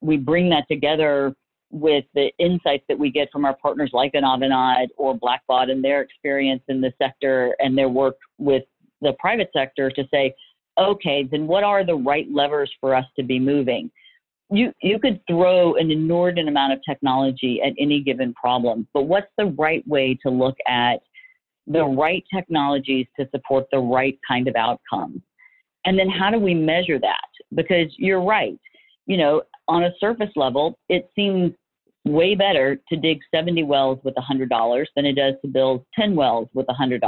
We 0.00 0.16
bring 0.16 0.50
that 0.50 0.64
together 0.70 1.34
with 1.70 2.04
the 2.14 2.30
insights 2.38 2.84
that 2.88 2.98
we 2.98 3.10
get 3.10 3.28
from 3.32 3.44
our 3.44 3.56
partners 3.56 3.90
like 3.92 4.12
an 4.14 4.22
Avanade 4.22 4.88
or 4.96 5.18
Blackbaud 5.18 5.70
and 5.70 5.82
their 5.82 6.02
experience 6.02 6.62
in 6.68 6.80
the 6.80 6.92
sector 7.02 7.56
and 7.58 7.76
their 7.76 7.88
work 7.88 8.16
with 8.38 8.62
the 9.00 9.14
private 9.18 9.50
sector 9.52 9.90
to 9.90 10.04
say, 10.12 10.32
okay, 10.78 11.28
then 11.30 11.46
what 11.46 11.64
are 11.64 11.84
the 11.84 11.94
right 11.94 12.26
levers 12.30 12.72
for 12.80 12.94
us 12.94 13.04
to 13.16 13.22
be 13.22 13.38
moving? 13.38 13.90
You, 14.50 14.72
you 14.82 14.98
could 14.98 15.20
throw 15.28 15.74
an 15.76 15.90
inordinate 15.90 16.48
amount 16.48 16.74
of 16.74 16.80
technology 16.88 17.60
at 17.64 17.72
any 17.78 18.00
given 18.00 18.34
problem, 18.34 18.86
but 18.92 19.02
what's 19.02 19.30
the 19.38 19.46
right 19.58 19.86
way 19.88 20.18
to 20.22 20.30
look 20.30 20.56
at 20.66 20.96
the 21.66 21.84
right 21.84 22.22
technologies 22.32 23.06
to 23.18 23.28
support 23.30 23.66
the 23.72 23.78
right 23.78 24.18
kind 24.26 24.48
of 24.48 24.54
outcomes? 24.54 25.22
And 25.86 25.98
then 25.98 26.08
how 26.08 26.30
do 26.30 26.38
we 26.38 26.54
measure 26.54 26.98
that? 26.98 27.28
Because 27.54 27.92
you're 27.96 28.22
right, 28.22 28.58
you 29.06 29.16
know, 29.16 29.42
on 29.68 29.84
a 29.84 29.90
surface 29.98 30.30
level, 30.36 30.78
it 30.88 31.10
seems 31.16 31.52
way 32.04 32.34
better 32.34 32.78
to 32.88 32.96
dig 32.96 33.20
70 33.34 33.62
wells 33.62 33.98
with 34.04 34.14
$100 34.14 34.86
than 34.94 35.06
it 35.06 35.14
does 35.14 35.34
to 35.42 35.48
build 35.48 35.84
10 35.98 36.14
wells 36.14 36.48
with 36.52 36.66
$100. 36.66 37.00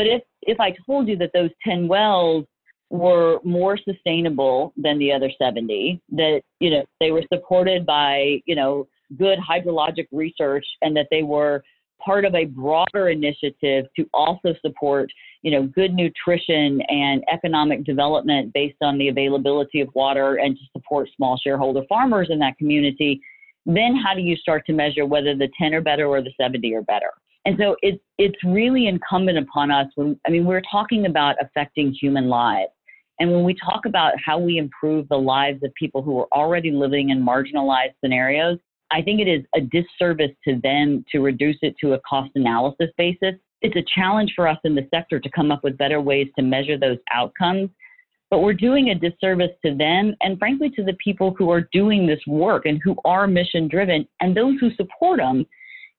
But 0.00 0.06
if 0.06 0.22
if 0.40 0.58
I 0.58 0.74
told 0.86 1.08
you 1.08 1.16
that 1.18 1.32
those 1.34 1.50
10 1.62 1.86
wells 1.86 2.46
were 2.88 3.38
more 3.44 3.76
sustainable 3.76 4.72
than 4.74 4.98
the 4.98 5.12
other 5.12 5.30
70, 5.36 6.00
that, 6.12 6.40
you 6.58 6.70
know, 6.70 6.86
they 7.00 7.10
were 7.10 7.22
supported 7.30 7.84
by, 7.84 8.40
you 8.46 8.54
know, 8.54 8.88
good 9.18 9.38
hydrologic 9.38 10.06
research 10.10 10.64
and 10.80 10.96
that 10.96 11.08
they 11.10 11.22
were 11.22 11.62
part 12.02 12.24
of 12.24 12.34
a 12.34 12.46
broader 12.46 13.10
initiative 13.10 13.84
to 13.94 14.08
also 14.14 14.54
support 14.62 15.10
you 15.42 15.50
know 15.50 15.64
good 15.66 15.92
nutrition 15.92 16.80
and 16.88 17.22
economic 17.30 17.84
development 17.84 18.50
based 18.54 18.78
on 18.80 18.96
the 18.96 19.08
availability 19.08 19.82
of 19.82 19.88
water 19.94 20.36
and 20.36 20.56
to 20.56 20.62
support 20.72 21.10
small 21.14 21.38
shareholder 21.44 21.82
farmers 21.90 22.28
in 22.30 22.38
that 22.38 22.56
community 22.56 23.20
then 23.66 23.94
how 23.94 24.14
do 24.14 24.22
you 24.22 24.34
start 24.36 24.64
to 24.64 24.72
measure 24.72 25.04
whether 25.04 25.36
the 25.36 25.48
10 25.60 25.74
are 25.74 25.82
better 25.82 26.06
or 26.06 26.22
the 26.22 26.32
70 26.40 26.74
are 26.74 26.82
better 26.82 27.10
and 27.44 27.56
so 27.58 27.76
it's 27.82 28.02
it's 28.18 28.36
really 28.44 28.86
incumbent 28.86 29.38
upon 29.38 29.70
us 29.70 29.86
when 29.94 30.18
i 30.26 30.30
mean 30.30 30.44
we're 30.44 30.62
talking 30.70 31.06
about 31.06 31.36
affecting 31.40 31.92
human 31.92 32.28
lives 32.28 32.70
and 33.18 33.30
when 33.30 33.44
we 33.44 33.54
talk 33.54 33.84
about 33.86 34.12
how 34.24 34.38
we 34.38 34.58
improve 34.58 35.08
the 35.08 35.16
lives 35.16 35.62
of 35.62 35.72
people 35.74 36.02
who 36.02 36.18
are 36.18 36.28
already 36.32 36.70
living 36.70 37.10
in 37.10 37.22
marginalized 37.24 37.94
scenarios 38.02 38.58
I 38.90 39.02
think 39.02 39.20
it 39.20 39.28
is 39.28 39.44
a 39.54 39.60
disservice 39.60 40.34
to 40.44 40.60
them 40.62 41.04
to 41.12 41.20
reduce 41.20 41.58
it 41.62 41.76
to 41.80 41.92
a 41.92 42.00
cost 42.00 42.30
analysis 42.34 42.90
basis. 42.98 43.34
It's 43.62 43.76
a 43.76 43.84
challenge 43.94 44.32
for 44.34 44.48
us 44.48 44.58
in 44.64 44.74
the 44.74 44.88
sector 44.92 45.20
to 45.20 45.30
come 45.30 45.50
up 45.50 45.62
with 45.62 45.78
better 45.78 46.00
ways 46.00 46.28
to 46.36 46.42
measure 46.44 46.78
those 46.78 46.98
outcomes. 47.12 47.70
But 48.30 48.40
we're 48.40 48.54
doing 48.54 48.90
a 48.90 48.94
disservice 48.94 49.50
to 49.64 49.74
them 49.74 50.14
and, 50.22 50.38
frankly, 50.38 50.70
to 50.70 50.84
the 50.84 50.96
people 51.02 51.34
who 51.36 51.50
are 51.50 51.68
doing 51.72 52.06
this 52.06 52.20
work 52.26 52.64
and 52.64 52.80
who 52.82 52.96
are 53.04 53.26
mission 53.26 53.68
driven 53.68 54.06
and 54.20 54.36
those 54.36 54.58
who 54.60 54.70
support 54.74 55.18
them. 55.18 55.46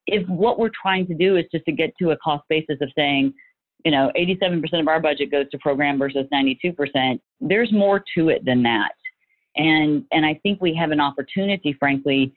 If 0.07 0.27
what 0.27 0.59
we're 0.59 0.71
trying 0.81 1.07
to 1.07 1.13
do 1.13 1.37
is 1.37 1.45
just 1.51 1.65
to 1.65 1.71
get 1.71 1.91
to 1.99 2.11
a 2.11 2.17
cost 2.17 2.43
basis 2.49 2.77
of 2.81 2.89
saying, 2.97 3.33
you 3.85 3.91
know, 3.91 4.11
87% 4.17 4.63
of 4.79 4.87
our 4.87 4.99
budget 4.99 5.31
goes 5.31 5.49
to 5.49 5.57
program 5.59 5.97
versus 5.97 6.25
92%, 6.33 7.19
there's 7.39 7.71
more 7.71 8.03
to 8.15 8.29
it 8.29 8.43
than 8.45 8.63
that. 8.63 8.91
And, 9.55 10.05
and 10.11 10.25
I 10.25 10.39
think 10.43 10.61
we 10.61 10.73
have 10.75 10.91
an 10.91 10.99
opportunity, 10.99 11.75
frankly, 11.79 12.33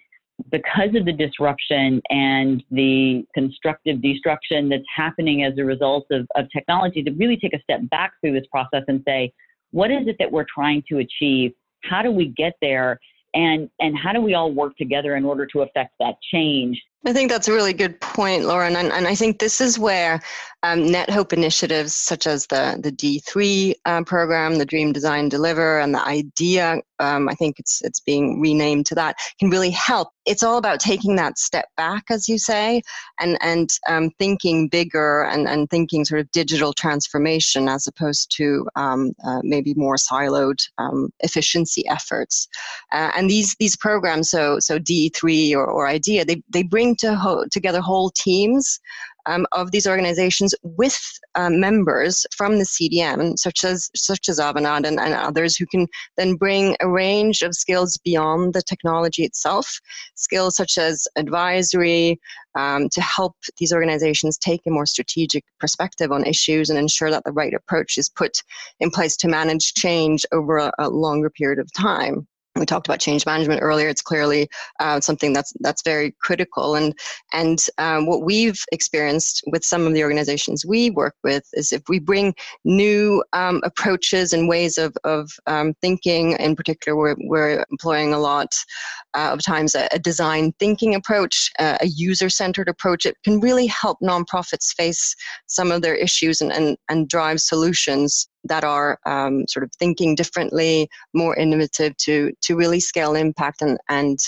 because 0.50 0.94
of 0.94 1.04
the 1.04 1.12
disruption 1.12 2.02
and 2.10 2.62
the 2.70 3.24
constructive 3.34 4.02
destruction 4.02 4.68
that's 4.68 4.84
happening 4.94 5.44
as 5.44 5.52
a 5.58 5.64
result 5.64 6.06
of, 6.10 6.26
of 6.34 6.46
technology, 6.50 7.02
to 7.02 7.12
really 7.12 7.36
take 7.36 7.54
a 7.54 7.62
step 7.62 7.80
back 7.90 8.12
through 8.20 8.32
this 8.32 8.46
process 8.50 8.82
and 8.88 9.02
say, 9.06 9.32
what 9.70 9.90
is 9.90 10.06
it 10.08 10.16
that 10.18 10.30
we're 10.30 10.46
trying 10.52 10.82
to 10.88 10.98
achieve? 10.98 11.52
How 11.84 12.02
do 12.02 12.10
we 12.10 12.28
get 12.28 12.54
there? 12.60 12.98
And, 13.34 13.68
and 13.80 13.96
how 13.96 14.12
do 14.12 14.20
we 14.20 14.34
all 14.34 14.52
work 14.52 14.76
together 14.76 15.16
in 15.16 15.24
order 15.24 15.46
to 15.46 15.62
affect 15.62 15.94
that 16.00 16.14
change? 16.32 16.80
I 17.06 17.12
think 17.12 17.30
that's 17.30 17.48
a 17.48 17.52
really 17.52 17.74
good 17.74 18.00
point, 18.00 18.44
Lauren. 18.44 18.76
And, 18.76 18.90
and 18.90 19.06
I 19.06 19.14
think 19.14 19.38
this 19.38 19.60
is 19.60 19.78
where 19.78 20.22
um, 20.64 20.80
NetHope 20.86 21.34
initiatives 21.34 21.94
such 21.94 22.26
as 22.26 22.46
the, 22.46 22.78
the 22.82 22.90
D3 22.90 23.74
uh, 23.84 24.02
program, 24.04 24.56
the 24.56 24.64
Dream 24.64 24.92
Design 24.92 25.28
Deliver, 25.28 25.78
and 25.78 25.94
the 25.94 26.02
IDEA, 26.02 26.80
um, 27.00 27.28
I 27.28 27.34
think 27.34 27.58
it's, 27.58 27.82
it's 27.82 28.00
being 28.00 28.40
renamed 28.40 28.86
to 28.86 28.94
that, 28.94 29.16
can 29.38 29.50
really 29.50 29.70
help. 29.70 30.08
It's 30.24 30.42
all 30.42 30.56
about 30.56 30.80
taking 30.80 31.16
that 31.16 31.36
step 31.36 31.66
back, 31.76 32.04
as 32.08 32.30
you 32.30 32.38
say, 32.38 32.80
and, 33.20 33.36
and 33.42 33.68
um, 33.86 34.10
thinking 34.18 34.68
bigger 34.68 35.24
and, 35.24 35.46
and 35.46 35.68
thinking 35.68 36.06
sort 36.06 36.22
of 36.22 36.30
digital 36.30 36.72
transformation 36.72 37.68
as 37.68 37.86
opposed 37.86 38.34
to 38.38 38.66
um, 38.74 39.12
uh, 39.22 39.40
maybe 39.42 39.74
more 39.74 39.96
siloed 39.96 40.66
um, 40.78 41.10
efficiency 41.20 41.86
efforts. 41.88 42.48
Uh, 42.90 43.10
and 43.14 43.28
these, 43.28 43.54
these 43.60 43.76
programs, 43.76 44.30
so, 44.30 44.58
so 44.60 44.78
D3 44.78 45.52
or, 45.52 45.66
or 45.66 45.86
IDEA, 45.86 46.24
they, 46.24 46.42
they 46.48 46.62
bring 46.62 46.93
to 46.96 47.14
ho- 47.14 47.44
together 47.50 47.80
whole 47.80 48.10
teams 48.10 48.80
um, 49.26 49.46
of 49.52 49.70
these 49.70 49.86
organizations 49.86 50.54
with 50.62 51.00
um, 51.34 51.60
members 51.60 52.26
from 52.36 52.58
the 52.58 52.64
CDN, 52.64 53.38
such 53.38 53.64
as 53.64 53.90
such 53.94 54.28
as 54.28 54.38
Avanade 54.38 54.86
and, 54.86 55.00
and, 55.00 55.14
others, 55.14 55.56
who 55.56 55.66
can 55.66 55.86
then 56.16 56.34
bring 56.34 56.76
a 56.80 56.88
range 56.88 57.42
of 57.42 57.54
skills 57.54 57.96
beyond 58.04 58.52
the 58.52 58.62
technology 58.62 59.24
itself, 59.24 59.80
skills 60.14 60.56
such 60.56 60.76
as 60.78 61.08
advisory, 61.16 62.20
um, 62.56 62.88
to 62.90 63.00
help 63.00 63.34
these 63.58 63.72
organizations 63.72 64.38
take 64.38 64.60
a 64.66 64.70
more 64.70 64.86
strategic 64.86 65.44
perspective 65.58 66.12
on 66.12 66.24
issues 66.24 66.70
and 66.70 66.78
ensure 66.78 67.10
that 67.10 67.24
the 67.24 67.32
right 67.32 67.54
approach 67.54 67.98
is 67.98 68.08
put 68.08 68.42
in 68.80 68.90
place 68.90 69.16
to 69.16 69.28
manage 69.28 69.74
change 69.74 70.24
over 70.32 70.58
a, 70.58 70.72
a 70.78 70.88
longer 70.88 71.30
period 71.30 71.58
of 71.58 71.72
time 71.72 72.26
we 72.56 72.66
talked 72.66 72.86
about 72.86 73.00
change 73.00 73.26
management 73.26 73.62
earlier. 73.62 73.88
It's 73.88 74.02
clearly 74.02 74.48
uh, 74.78 75.00
something 75.00 75.32
that's 75.32 75.52
that's 75.60 75.82
very 75.82 76.14
critical, 76.20 76.76
and 76.76 76.96
and 77.32 77.58
um, 77.78 78.06
what 78.06 78.22
we've 78.22 78.60
experienced 78.70 79.42
with 79.50 79.64
some 79.64 79.86
of 79.86 79.94
the 79.94 80.04
organizations 80.04 80.64
we 80.64 80.90
work 80.90 81.16
with 81.24 81.44
is 81.54 81.72
if 81.72 81.82
we 81.88 81.98
bring 81.98 82.34
new 82.64 83.24
um, 83.32 83.60
approaches 83.64 84.32
and 84.32 84.48
ways 84.48 84.78
of 84.78 84.96
of 85.04 85.30
um, 85.46 85.74
thinking. 85.80 86.32
In 86.32 86.54
particular, 86.54 86.96
we're 86.96 87.16
we're 87.24 87.64
employing 87.70 88.14
a 88.14 88.18
lot 88.18 88.54
uh, 89.14 89.30
of 89.32 89.42
times 89.42 89.74
a, 89.74 89.88
a, 89.92 89.98
design 89.98 90.52
thinking 90.58 90.94
approach, 90.94 91.50
uh, 91.58 91.78
a 91.80 91.86
user 91.86 92.28
centered 92.28 92.68
approach. 92.68 93.06
It 93.06 93.16
can 93.24 93.40
really 93.40 93.66
help 93.66 93.98
nonprofits 94.02 94.74
face 94.74 95.16
some 95.46 95.72
of 95.72 95.82
their 95.82 95.94
issues 95.94 96.40
and 96.40 96.52
and, 96.52 96.76
and 96.88 97.08
drive 97.08 97.40
solutions 97.40 98.28
that 98.44 98.64
are 98.64 98.98
um, 99.06 99.46
sort 99.48 99.64
of 99.64 99.70
thinking 99.78 100.14
differently, 100.14 100.88
more 101.12 101.36
innovative 101.36 101.96
to 101.98 102.32
to 102.42 102.56
really 102.56 102.80
scale 102.80 103.14
impact 103.14 103.62
and 103.62 103.78
and 103.88 104.18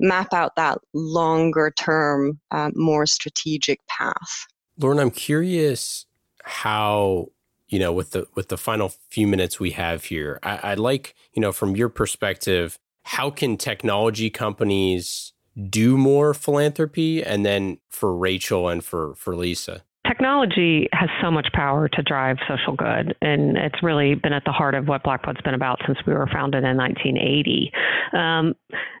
map 0.00 0.32
out 0.32 0.56
that 0.56 0.78
longer 0.92 1.72
term, 1.78 2.40
uh, 2.50 2.70
more 2.74 3.06
strategic 3.06 3.80
path. 3.86 4.46
Lauren, 4.78 4.98
I'm 4.98 5.10
curious 5.10 6.06
how 6.44 7.28
you 7.68 7.78
know 7.78 7.92
with 7.92 8.10
the 8.10 8.26
with 8.34 8.48
the 8.48 8.58
final 8.58 8.92
few 9.10 9.26
minutes 9.26 9.58
we 9.58 9.70
have 9.72 10.04
here. 10.04 10.38
I, 10.42 10.72
I'd 10.72 10.78
like 10.78 11.14
you 11.32 11.40
know 11.40 11.52
from 11.52 11.76
your 11.76 11.88
perspective, 11.88 12.78
how 13.04 13.30
can 13.30 13.56
technology 13.56 14.30
companies 14.30 15.32
do 15.70 15.96
more 15.96 16.34
philanthropy, 16.34 17.24
and 17.24 17.44
then 17.44 17.78
for 17.88 18.14
Rachel 18.14 18.68
and 18.68 18.84
for 18.84 19.14
for 19.14 19.34
Lisa 19.34 19.82
technology 20.16 20.88
has 20.92 21.08
so 21.22 21.30
much 21.30 21.46
power 21.52 21.88
to 21.88 22.02
drive 22.02 22.36
social 22.48 22.74
good, 22.74 23.14
and 23.20 23.56
it's 23.56 23.82
really 23.82 24.14
been 24.14 24.32
at 24.32 24.44
the 24.44 24.52
heart 24.52 24.74
of 24.74 24.88
what 24.88 25.02
Blackbaud's 25.02 25.40
been 25.42 25.54
about 25.54 25.78
since 25.86 25.98
we 26.06 26.14
were 26.14 26.26
founded 26.32 26.64
in 26.64 26.76
1980. 26.76 27.72
Um, 28.12 28.54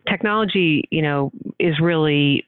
technology, 0.08 0.84
you 0.90 1.02
know, 1.02 1.32
is 1.58 1.80
really 1.80 2.44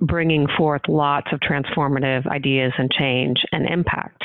bringing 0.00 0.46
forth 0.56 0.82
lots 0.88 1.28
of 1.32 1.40
transformative 1.40 2.26
ideas 2.26 2.72
and 2.78 2.90
change 2.90 3.44
and 3.52 3.66
impact. 3.68 4.22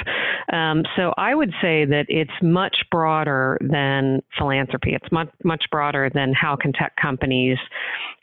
Um, 0.53 0.83
so 0.95 1.13
I 1.17 1.33
would 1.33 1.51
say 1.61 1.85
that 1.85 2.05
it's 2.07 2.31
much 2.41 2.77
broader 2.91 3.57
than 3.61 4.21
philanthropy. 4.38 4.93
It's 4.93 5.11
much 5.11 5.29
much 5.43 5.65
broader 5.71 6.09
than 6.13 6.33
how 6.33 6.55
can 6.55 6.71
tech 6.71 6.93
companies 7.01 7.57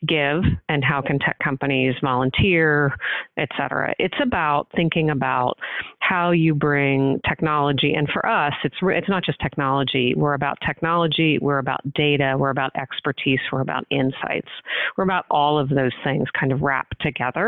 give 0.06 0.42
and 0.68 0.84
how 0.84 1.00
can 1.00 1.18
tech 1.18 1.38
companies 1.38 1.94
volunteer, 2.02 2.94
et 3.36 3.48
cetera. 3.56 3.94
It's 3.98 4.16
about 4.22 4.68
thinking 4.74 5.10
about 5.10 5.58
how 6.00 6.32
you 6.32 6.54
bring 6.54 7.20
technology. 7.28 7.94
And 7.94 8.08
for 8.08 8.26
us, 8.26 8.52
it's, 8.64 8.76
it's 8.82 9.08
not 9.08 9.24
just 9.24 9.40
technology. 9.40 10.14
We're 10.16 10.34
about 10.34 10.58
technology, 10.66 11.38
we're 11.40 11.58
about 11.58 11.80
data, 11.94 12.34
we're 12.36 12.50
about 12.50 12.72
expertise, 12.76 13.38
we're 13.52 13.60
about 13.60 13.86
insights. 13.90 14.48
We're 14.96 15.04
about 15.04 15.26
all 15.30 15.58
of 15.58 15.68
those 15.68 15.92
things 16.02 16.26
kind 16.38 16.52
of 16.52 16.62
wrapped 16.62 17.00
together. 17.00 17.41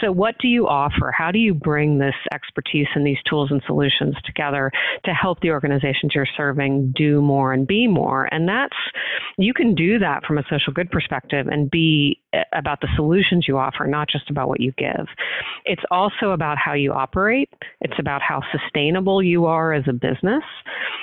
So, 0.00 0.12
what 0.12 0.36
do 0.40 0.48
you 0.48 0.66
offer? 0.66 1.12
How 1.16 1.30
do 1.30 1.38
you 1.38 1.54
bring 1.54 1.98
this 1.98 2.14
expertise 2.32 2.86
and 2.94 3.06
these 3.06 3.18
tools 3.28 3.50
and 3.50 3.62
solutions 3.66 4.14
together 4.24 4.70
to 5.04 5.12
help 5.12 5.40
the 5.40 5.50
organizations 5.50 6.12
you're 6.14 6.26
serving 6.36 6.92
do 6.96 7.20
more 7.20 7.52
and 7.52 7.66
be 7.66 7.86
more? 7.86 8.28
And 8.32 8.48
that's, 8.48 8.76
you 9.38 9.54
can 9.54 9.74
do 9.74 9.98
that 9.98 10.24
from 10.24 10.38
a 10.38 10.44
social 10.50 10.72
good 10.72 10.90
perspective 10.90 11.46
and 11.48 11.70
be 11.70 12.20
eh, 12.32 12.42
about 12.52 12.80
the 12.80 12.88
solutions 12.96 13.46
you 13.48 13.58
offer, 13.58 13.86
not 13.86 14.08
just 14.08 14.30
about 14.30 14.48
what 14.48 14.60
you 14.60 14.72
give. 14.78 15.06
It's 15.64 15.82
also 15.90 16.30
about 16.30 16.58
how 16.58 16.74
you 16.74 16.92
operate, 16.92 17.50
it's 17.80 17.98
about 17.98 18.22
how 18.22 18.42
sustainable 18.52 19.22
you 19.22 19.46
are 19.46 19.72
as 19.72 19.84
a 19.88 19.92
business, 19.92 20.44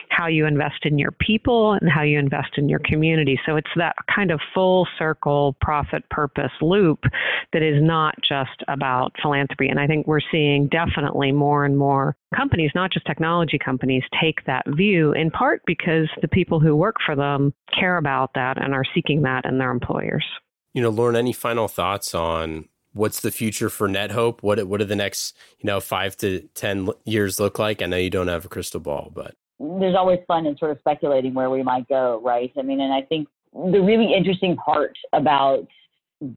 how 0.09 0.27
you 0.27 0.45
invest 0.45 0.85
in 0.85 0.97
your 0.97 1.11
people, 1.11 1.73
and 1.73 1.89
how 1.89 2.03
you 2.03 2.19
invest 2.19 2.57
in 2.57 2.69
your 2.69 2.79
community. 2.79 3.39
So 3.45 3.55
it's 3.55 3.69
that 3.75 3.95
kind 4.13 4.31
of 4.31 4.39
full 4.53 4.87
circle 4.97 5.55
profit 5.61 6.07
purpose 6.09 6.51
loop 6.61 7.03
that 7.51 7.61
is 7.61 7.81
not 7.81 8.12
just 8.27 8.63
about 8.67 9.13
philanthropy. 9.21 9.67
And 9.67 9.79
I 9.79 9.87
think 9.87 10.07
we're 10.07 10.19
seeing 10.31 10.67
definitely 10.67 11.31
more 11.31 11.65
and 11.65 11.77
more 11.77 12.15
companies, 12.35 12.71
not 12.75 12.91
just 12.91 13.05
technology 13.05 13.59
companies, 13.63 14.03
take 14.21 14.45
that 14.45 14.63
view 14.67 15.13
in 15.13 15.31
part 15.31 15.61
because 15.65 16.09
the 16.21 16.27
people 16.27 16.59
who 16.59 16.75
work 16.75 16.95
for 17.05 17.15
them 17.15 17.53
care 17.77 17.97
about 17.97 18.31
that 18.35 18.61
and 18.61 18.73
are 18.73 18.85
seeking 18.93 19.21
that 19.23 19.45
in 19.45 19.57
their 19.57 19.71
employers. 19.71 20.25
You 20.73 20.81
know, 20.81 20.89
Lauren, 20.89 21.15
any 21.15 21.33
final 21.33 21.67
thoughts 21.67 22.15
on 22.15 22.67
what's 22.93 23.21
the 23.21 23.31
future 23.31 23.69
for 23.69 23.87
NetHope? 23.87 24.41
What 24.41 24.63
what 24.67 24.79
do 24.79 24.85
the 24.85 24.95
next 24.95 25.35
you 25.59 25.67
know 25.67 25.79
five 25.79 26.15
to 26.17 26.41
ten 26.55 26.89
years 27.05 27.39
look 27.39 27.59
like? 27.59 27.81
I 27.81 27.85
know 27.85 27.97
you 27.97 28.09
don't 28.09 28.27
have 28.27 28.45
a 28.45 28.49
crystal 28.49 28.79
ball, 28.79 29.11
but 29.13 29.35
there's 29.59 29.95
always 29.95 30.19
fun 30.27 30.45
in 30.45 30.57
sort 30.57 30.71
of 30.71 30.79
speculating 30.79 31.33
where 31.33 31.49
we 31.49 31.63
might 31.63 31.87
go, 31.87 32.21
right? 32.23 32.51
I 32.57 32.61
mean, 32.61 32.81
and 32.81 32.93
I 32.93 33.01
think 33.01 33.27
the 33.53 33.79
really 33.79 34.13
interesting 34.13 34.55
part 34.55 34.97
about 35.13 35.67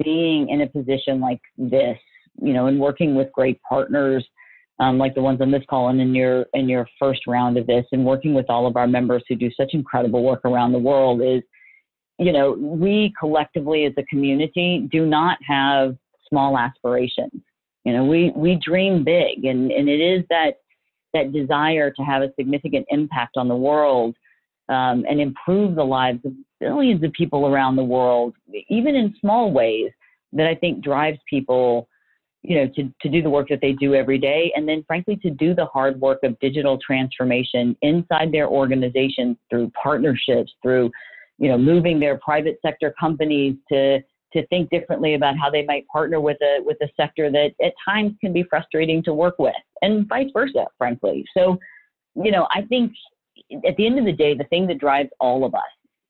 being 0.02 0.48
in 0.48 0.62
a 0.62 0.66
position 0.66 1.20
like 1.20 1.40
this, 1.56 1.98
you 2.40 2.52
know, 2.52 2.66
and 2.66 2.78
working 2.78 3.14
with 3.14 3.32
great 3.32 3.60
partners 3.62 4.24
um, 4.78 4.98
like 4.98 5.14
the 5.14 5.22
ones 5.22 5.40
on 5.40 5.50
this 5.50 5.62
call 5.68 5.88
and 5.88 6.00
in 6.00 6.14
your 6.14 6.46
in 6.52 6.68
your 6.68 6.86
first 6.98 7.26
round 7.26 7.56
of 7.56 7.66
this, 7.66 7.84
and 7.92 8.04
working 8.04 8.34
with 8.34 8.46
all 8.48 8.66
of 8.66 8.76
our 8.76 8.86
members 8.86 9.24
who 9.28 9.34
do 9.34 9.50
such 9.56 9.70
incredible 9.72 10.22
work 10.22 10.44
around 10.44 10.72
the 10.72 10.78
world 10.78 11.22
is, 11.22 11.42
you 12.18 12.32
know, 12.32 12.52
we 12.52 13.12
collectively 13.18 13.86
as 13.86 13.92
a 13.96 14.02
community 14.04 14.86
do 14.92 15.06
not 15.06 15.38
have 15.46 15.96
small 16.28 16.58
aspirations. 16.58 17.40
You 17.84 17.94
know, 17.94 18.04
we 18.04 18.32
we 18.36 18.56
dream 18.56 19.02
big, 19.02 19.44
and 19.44 19.70
and 19.70 19.88
it 19.88 20.00
is 20.00 20.24
that 20.28 20.58
that 21.14 21.32
desire 21.32 21.90
to 21.90 22.02
have 22.02 22.20
a 22.22 22.32
significant 22.38 22.84
impact 22.90 23.38
on 23.38 23.48
the 23.48 23.56
world 23.56 24.14
um, 24.68 25.06
and 25.08 25.20
improve 25.20 25.74
the 25.74 25.84
lives 25.84 26.20
of 26.26 26.32
billions 26.60 27.02
of 27.04 27.12
people 27.12 27.46
around 27.46 27.76
the 27.76 27.84
world, 27.84 28.34
even 28.68 28.94
in 28.94 29.14
small 29.20 29.52
ways, 29.52 29.90
that 30.32 30.46
I 30.46 30.54
think 30.54 30.82
drives 30.82 31.18
people 31.28 31.88
you 32.46 32.56
know, 32.56 32.68
to, 32.76 32.92
to 33.02 33.08
do 33.08 33.22
the 33.22 33.30
work 33.30 33.48
that 33.48 33.60
they 33.60 33.72
do 33.72 33.94
every 33.94 34.18
day. 34.18 34.52
And 34.54 34.68
then 34.68 34.84
frankly, 34.86 35.16
to 35.16 35.30
do 35.30 35.52
the 35.52 35.66
hard 35.66 36.00
work 36.00 36.20
of 36.22 36.38
digital 36.38 36.78
transformation 36.78 37.76
inside 37.82 38.30
their 38.30 38.46
organizations 38.46 39.36
through 39.50 39.72
partnerships, 39.82 40.52
through, 40.62 40.90
you 41.38 41.48
know, 41.48 41.58
moving 41.58 41.98
their 41.98 42.18
private 42.18 42.58
sector 42.64 42.94
companies 42.98 43.56
to, 43.72 43.98
to 44.32 44.46
think 44.46 44.70
differently 44.70 45.14
about 45.14 45.36
how 45.36 45.50
they 45.50 45.64
might 45.64 45.88
partner 45.88 46.20
with 46.20 46.36
a, 46.40 46.58
with 46.62 46.76
a 46.82 46.88
sector 46.96 47.32
that 47.32 47.50
at 47.64 47.72
times 47.84 48.12
can 48.20 48.32
be 48.32 48.44
frustrating 48.48 49.02
to 49.02 49.12
work 49.12 49.34
with 49.40 49.54
and 49.82 50.08
vice 50.08 50.30
versa, 50.32 50.66
frankly. 50.78 51.24
So, 51.36 51.58
you 52.14 52.30
know, 52.30 52.46
I 52.54 52.62
think 52.62 52.92
at 53.66 53.76
the 53.76 53.86
end 53.86 53.98
of 53.98 54.04
the 54.04 54.12
day, 54.12 54.34
the 54.34 54.44
thing 54.44 54.68
that 54.68 54.78
drives 54.78 55.10
all 55.18 55.44
of 55.44 55.54
us, 55.54 55.62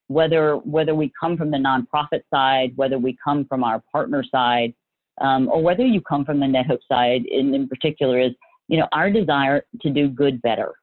whether, 0.08 0.56
whether 0.56 0.94
we 0.94 1.12
come 1.18 1.36
from 1.36 1.50
the 1.50 1.56
nonprofit 1.56 2.22
side, 2.32 2.72
whether 2.76 2.98
we 2.98 3.16
come 3.22 3.44
from 3.46 3.64
our 3.64 3.82
partner 3.92 4.24
side, 4.30 4.72
um, 5.20 5.48
or 5.48 5.62
whether 5.62 5.84
you 5.84 6.00
come 6.00 6.24
from 6.24 6.40
the 6.40 6.46
NetHope 6.46 6.78
side 6.90 7.24
in, 7.26 7.54
in 7.54 7.68
particular, 7.68 8.20
is 8.20 8.32
you 8.68 8.78
know 8.78 8.88
our 8.92 9.10
desire 9.10 9.64
to 9.80 9.90
do 9.90 10.08
good 10.08 10.40
better. 10.42 10.74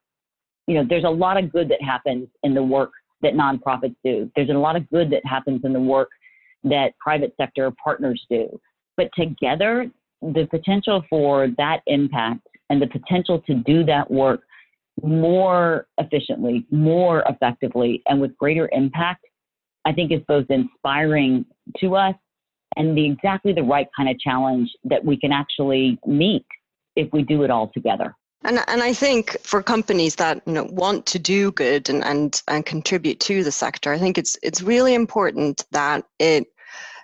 You 0.67 0.75
know, 0.75 0.85
there's 0.87 1.03
a 1.03 1.09
lot 1.09 1.37
of 1.41 1.51
good 1.51 1.69
that 1.69 1.81
happens 1.81 2.27
in 2.43 2.53
the 2.53 2.63
work 2.63 2.91
that 3.21 3.33
nonprofits 3.33 3.95
do. 4.03 4.31
There's 4.35 4.49
a 4.49 4.53
lot 4.53 4.75
of 4.75 4.89
good 4.89 5.09
that 5.11 5.25
happens 5.25 5.61
in 5.63 5.73
the 5.73 5.79
work 5.79 6.09
that 6.63 6.97
private 6.99 7.33
sector 7.37 7.71
partners 7.83 8.25
do. 8.29 8.59
But 8.95 9.09
together, 9.17 9.89
the 10.21 10.47
potential 10.49 11.03
for 11.09 11.49
that 11.57 11.81
impact 11.87 12.47
and 12.69 12.81
the 12.81 12.87
potential 12.87 13.39
to 13.41 13.55
do 13.55 13.83
that 13.85 14.09
work 14.09 14.41
more 15.01 15.87
efficiently, 15.97 16.65
more 16.71 17.23
effectively, 17.27 18.01
and 18.07 18.21
with 18.21 18.37
greater 18.37 18.69
impact, 18.71 19.25
I 19.85 19.91
think 19.91 20.11
is 20.11 20.21
both 20.27 20.45
inspiring 20.49 21.45
to 21.79 21.95
us 21.95 22.15
and 22.75 22.97
the 22.97 23.05
exactly 23.05 23.53
the 23.53 23.63
right 23.63 23.87
kind 23.95 24.09
of 24.09 24.19
challenge 24.19 24.69
that 24.85 25.03
we 25.03 25.17
can 25.17 25.31
actually 25.31 25.99
meet 26.05 26.45
if 26.95 27.11
we 27.11 27.23
do 27.23 27.43
it 27.43 27.51
all 27.51 27.71
together. 27.73 28.15
And, 28.45 28.59
and 28.67 28.83
I 28.83 28.93
think 28.93 29.37
for 29.41 29.63
companies 29.63 30.15
that 30.15 30.41
you 30.45 30.53
know, 30.53 30.67
want 30.69 31.05
to 31.07 31.19
do 31.19 31.51
good 31.51 31.89
and, 31.89 32.03
and, 32.03 32.41
and 32.47 32.65
contribute 32.65 33.19
to 33.21 33.43
the 33.43 33.51
sector, 33.51 33.93
I 33.93 33.97
think 33.97 34.17
it's 34.17 34.37
it's 34.43 34.61
really 34.61 34.93
important 34.93 35.63
that 35.71 36.05
it 36.19 36.47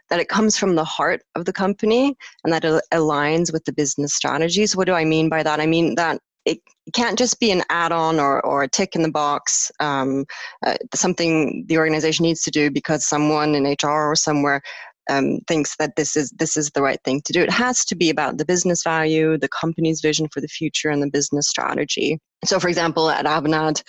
that 0.10 0.20
it 0.20 0.28
comes 0.28 0.58
from 0.58 0.76
the 0.76 0.84
heart 0.84 1.22
of 1.36 1.46
the 1.46 1.54
company 1.54 2.18
and 2.44 2.52
that 2.52 2.66
it 2.66 2.84
aligns 2.92 3.54
with 3.54 3.64
the 3.66 3.72
business 3.72 4.14
strategies. 4.14 4.76
What 4.76 4.88
do 4.88 4.94
I 4.94 5.06
mean 5.06 5.30
by 5.30 5.44
that? 5.44 5.60
I 5.60 5.66
mean 5.66 5.96
that 5.96 6.20
it 6.46 6.60
can't 6.94 7.18
just 7.18 7.40
be 7.40 7.52
an 7.52 7.64
add-on 7.70 8.20
or, 8.20 8.44
or 8.46 8.64
a 8.64 8.68
tick 8.68 8.96
in 8.96 9.02
the 9.02 9.12
box, 9.12 9.72
um, 9.80 10.26
uh, 10.66 10.76
something 10.96 11.66
the 11.68 11.78
organization 11.78 12.24
needs 12.24 12.42
to 12.44 12.52
do 12.52 12.72
because 12.72 13.08
someone 13.08 13.56
in 13.56 13.64
HR 13.66 14.12
or 14.12 14.16
somewhere 14.16 14.62
um, 15.10 15.40
thinks 15.48 15.76
that 15.78 15.96
this 15.96 16.16
is 16.16 16.30
this 16.38 16.56
is 16.56 16.70
the 16.72 16.82
right 16.82 17.00
thing 17.04 17.22
to 17.26 17.34
do. 17.34 17.42
It 17.42 17.52
has 17.52 17.84
to 17.86 17.96
be 17.96 18.10
about 18.10 18.38
the 18.38 18.46
business 18.46 18.84
value, 18.84 19.38
the 19.38 19.50
company's 19.50 20.02
vision 20.02 20.28
for 20.32 20.40
the 20.40 20.48
future, 20.48 20.90
and 20.90 21.02
the 21.02 21.10
business 21.10 21.50
strategy. 21.50 22.20
So, 22.46 22.60
for 22.60 22.70
example, 22.70 23.10
at 23.10 23.26
Avanade, 23.26 23.84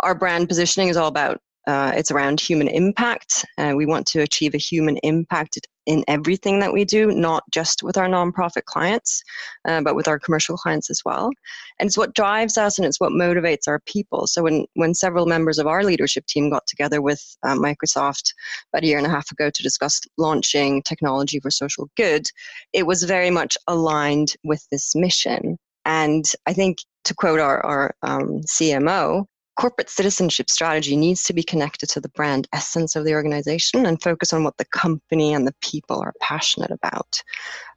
our 0.00 0.14
brand 0.14 0.48
positioning 0.48 0.88
is 0.88 0.96
all 0.96 1.08
about 1.08 1.40
uh, 1.66 1.92
it's 1.96 2.10
around 2.10 2.40
human 2.40 2.68
impact. 2.68 3.44
Uh, 3.58 3.72
we 3.74 3.86
want 3.86 4.06
to 4.08 4.20
achieve 4.20 4.54
a 4.54 4.58
human 4.58 4.98
impact 4.98 5.58
in 5.86 6.04
everything 6.08 6.58
that 6.60 6.72
we 6.72 6.84
do, 6.84 7.12
not 7.12 7.44
just 7.50 7.82
with 7.82 7.96
our 7.96 8.08
nonprofit 8.08 8.64
clients, 8.64 9.22
uh, 9.66 9.80
but 9.80 9.94
with 9.94 10.08
our 10.08 10.18
commercial 10.18 10.56
clients 10.56 10.90
as 10.90 11.02
well. 11.04 11.30
And 11.78 11.86
it's 11.86 11.96
what 11.96 12.14
drives 12.14 12.58
us 12.58 12.78
and 12.78 12.86
it's 12.86 13.00
what 13.00 13.12
motivates 13.12 13.68
our 13.68 13.80
people. 13.86 14.26
So 14.26 14.42
when, 14.42 14.66
when 14.74 14.94
several 14.94 15.26
members 15.26 15.58
of 15.58 15.66
our 15.66 15.84
leadership 15.84 16.26
team 16.26 16.50
got 16.50 16.66
together 16.66 17.00
with 17.00 17.36
uh, 17.44 17.54
Microsoft 17.54 18.34
about 18.72 18.82
a 18.82 18.86
year 18.86 18.98
and 18.98 19.06
a 19.06 19.10
half 19.10 19.30
ago 19.30 19.48
to 19.48 19.62
discuss 19.62 20.00
launching 20.18 20.82
technology 20.82 21.40
for 21.40 21.50
social 21.50 21.88
good, 21.96 22.26
it 22.72 22.86
was 22.86 23.04
very 23.04 23.30
much 23.30 23.56
aligned 23.68 24.34
with 24.44 24.66
this 24.70 24.94
mission. 24.94 25.56
And 25.84 26.24
I 26.46 26.52
think 26.52 26.78
to 27.04 27.14
quote 27.14 27.38
our, 27.38 27.64
our 27.64 27.94
um, 28.02 28.40
CMO, 28.40 29.26
corporate 29.56 29.90
citizenship 29.90 30.50
strategy 30.50 30.96
needs 30.96 31.24
to 31.24 31.32
be 31.32 31.42
connected 31.42 31.88
to 31.88 32.00
the 32.00 32.08
brand 32.10 32.46
essence 32.52 32.94
of 32.94 33.04
the 33.04 33.14
organization 33.14 33.86
and 33.86 34.02
focus 34.02 34.32
on 34.32 34.44
what 34.44 34.56
the 34.58 34.64
company 34.66 35.32
and 35.32 35.46
the 35.46 35.54
people 35.60 36.00
are 36.00 36.12
passionate 36.20 36.70
about. 36.70 37.22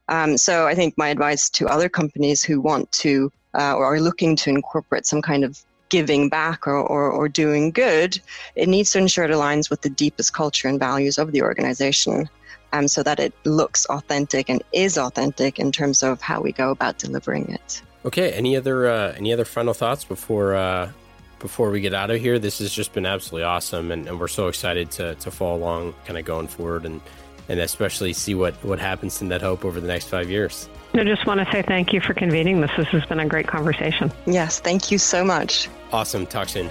Um, 0.08 0.36
so 0.36 0.66
I 0.66 0.74
think 0.74 0.94
my 0.96 1.08
advice 1.08 1.48
to 1.50 1.66
other 1.68 1.88
companies 1.88 2.42
who 2.42 2.60
want 2.60 2.90
to 2.92 3.32
uh, 3.54 3.74
or 3.74 3.84
are 3.84 4.00
looking 4.00 4.36
to 4.36 4.50
incorporate 4.50 5.06
some 5.06 5.22
kind 5.22 5.44
of 5.44 5.64
giving 5.88 6.28
back 6.28 6.66
or, 6.66 6.76
or, 6.76 7.10
or 7.10 7.28
doing 7.28 7.70
good, 7.70 8.20
it 8.54 8.68
needs 8.68 8.92
to 8.92 8.98
ensure 8.98 9.24
it 9.24 9.30
aligns 9.30 9.70
with 9.70 9.82
the 9.82 9.90
deepest 9.90 10.32
culture 10.32 10.68
and 10.68 10.78
values 10.78 11.18
of 11.18 11.32
the 11.32 11.42
organization. 11.42 12.28
Um, 12.72 12.86
so 12.86 13.02
that 13.02 13.18
it 13.18 13.34
looks 13.44 13.84
authentic 13.86 14.48
and 14.48 14.62
is 14.72 14.96
authentic 14.96 15.58
in 15.58 15.72
terms 15.72 16.04
of 16.04 16.20
how 16.20 16.40
we 16.40 16.52
go 16.52 16.70
about 16.70 16.98
delivering 16.98 17.48
it. 17.48 17.82
Okay. 18.04 18.30
Any 18.30 18.56
other 18.56 18.88
uh, 18.88 19.12
any 19.16 19.32
other 19.32 19.44
final 19.44 19.74
thoughts 19.74 20.04
before 20.04 20.54
uh, 20.54 20.92
before 21.40 21.70
we 21.70 21.80
get 21.80 21.92
out 21.92 22.10
of 22.10 22.20
here. 22.20 22.38
This 22.38 22.60
has 22.60 22.72
just 22.72 22.92
been 22.92 23.06
absolutely 23.06 23.44
awesome, 23.44 23.90
and, 23.90 24.06
and 24.06 24.20
we're 24.20 24.28
so 24.28 24.46
excited 24.46 24.90
to, 24.92 25.16
to 25.16 25.30
follow 25.30 25.56
along, 25.56 25.94
kind 26.04 26.18
of 26.18 26.24
going 26.24 26.46
forward, 26.46 26.84
and 26.84 27.00
and 27.48 27.58
especially 27.58 28.12
see 28.12 28.34
what 28.34 28.54
what 28.64 28.78
happens 28.78 29.18
to 29.18 29.24
NetHope 29.24 29.64
over 29.64 29.80
the 29.80 29.88
next 29.88 30.06
five 30.06 30.30
years. 30.30 30.68
I 30.94 31.04
just 31.04 31.26
want 31.26 31.40
to 31.40 31.52
say 31.52 31.62
thank 31.62 31.92
you 31.92 32.00
for 32.00 32.14
convening 32.14 32.60
this. 32.60 32.70
This 32.76 32.86
has 32.88 33.04
been 33.06 33.20
a 33.20 33.26
great 33.26 33.48
conversation. 33.48 34.12
Yes, 34.26 34.60
thank 34.60 34.90
you 34.90 34.98
so 34.98 35.24
much. 35.24 35.68
Awesome. 35.92 36.26
Talk 36.26 36.48
soon. 36.48 36.70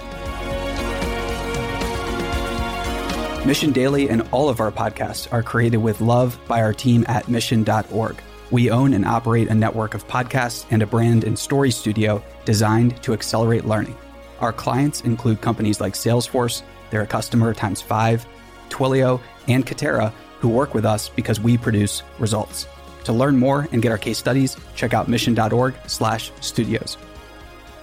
Mission 3.46 3.72
Daily 3.72 4.08
and 4.08 4.22
all 4.32 4.48
of 4.48 4.60
our 4.60 4.70
podcasts 4.70 5.30
are 5.32 5.42
created 5.42 5.78
with 5.78 6.00
love 6.00 6.38
by 6.46 6.60
our 6.60 6.74
team 6.74 7.04
at 7.08 7.28
mission.org. 7.28 8.22
We 8.50 8.70
own 8.70 8.92
and 8.92 9.04
operate 9.04 9.48
a 9.48 9.54
network 9.54 9.94
of 9.94 10.06
podcasts 10.08 10.66
and 10.70 10.82
a 10.82 10.86
brand 10.86 11.24
and 11.24 11.38
story 11.38 11.70
studio 11.70 12.22
designed 12.44 13.02
to 13.02 13.12
accelerate 13.12 13.64
learning. 13.64 13.96
Our 14.40 14.52
clients 14.52 15.02
include 15.02 15.40
companies 15.40 15.80
like 15.80 15.94
Salesforce, 15.94 16.62
they're 16.90 17.02
a 17.02 17.06
customer 17.06 17.54
times 17.54 17.80
five, 17.80 18.26
Twilio, 18.68 19.20
and 19.48 19.66
Katera, 19.66 20.12
who 20.40 20.48
work 20.48 20.74
with 20.74 20.84
us 20.84 21.08
because 21.08 21.40
we 21.40 21.56
produce 21.56 22.02
results. 22.18 22.66
To 23.04 23.12
learn 23.12 23.36
more 23.36 23.68
and 23.72 23.82
get 23.82 23.92
our 23.92 23.98
case 23.98 24.18
studies, 24.18 24.56
check 24.74 24.94
out 24.94 25.08
mission.org 25.08 25.74
slash 25.86 26.32
studios. 26.40 26.96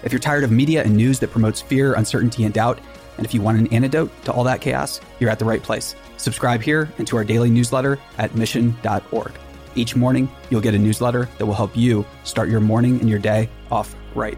If 0.04 0.12
you're 0.12 0.20
tired 0.20 0.44
of 0.44 0.52
media 0.52 0.84
and 0.84 0.96
news 0.96 1.20
that 1.20 1.32
promotes 1.32 1.62
fear, 1.62 1.94
uncertainty, 1.96 2.44
and 2.44 2.54
doubt, 2.54 2.80
and 3.18 3.26
if 3.26 3.34
you 3.34 3.42
want 3.42 3.58
an 3.58 3.68
antidote 3.74 4.12
to 4.26 4.32
all 4.32 4.44
that 4.44 4.62
chaos, 4.62 5.02
you're 5.20 5.30
at 5.30 5.40
the 5.40 5.46
right 5.46 5.62
place. 5.62 5.96
Subscribe 6.18 6.62
here 6.62 6.92
and 6.98 7.08
to 7.08 7.18
our 7.18 7.24
daily 7.24 7.50
newsletter 7.50 8.00
at 8.18 8.36
mission.org. 8.36 9.32
Each 9.76 9.96
morning, 9.96 10.30
you'll 10.50 10.62
get 10.62 10.76
a 10.76 10.80
newsletter 10.80 11.28
that 11.38 11.46
will 11.46 11.54
help 11.54 11.76
you 11.76 12.06
start 12.24 12.50
your 12.50 12.62
morning 12.62 13.00
and 13.00 13.10
your 13.10 13.20
day 13.20 13.50
off 13.72 13.96
right. 14.16 14.38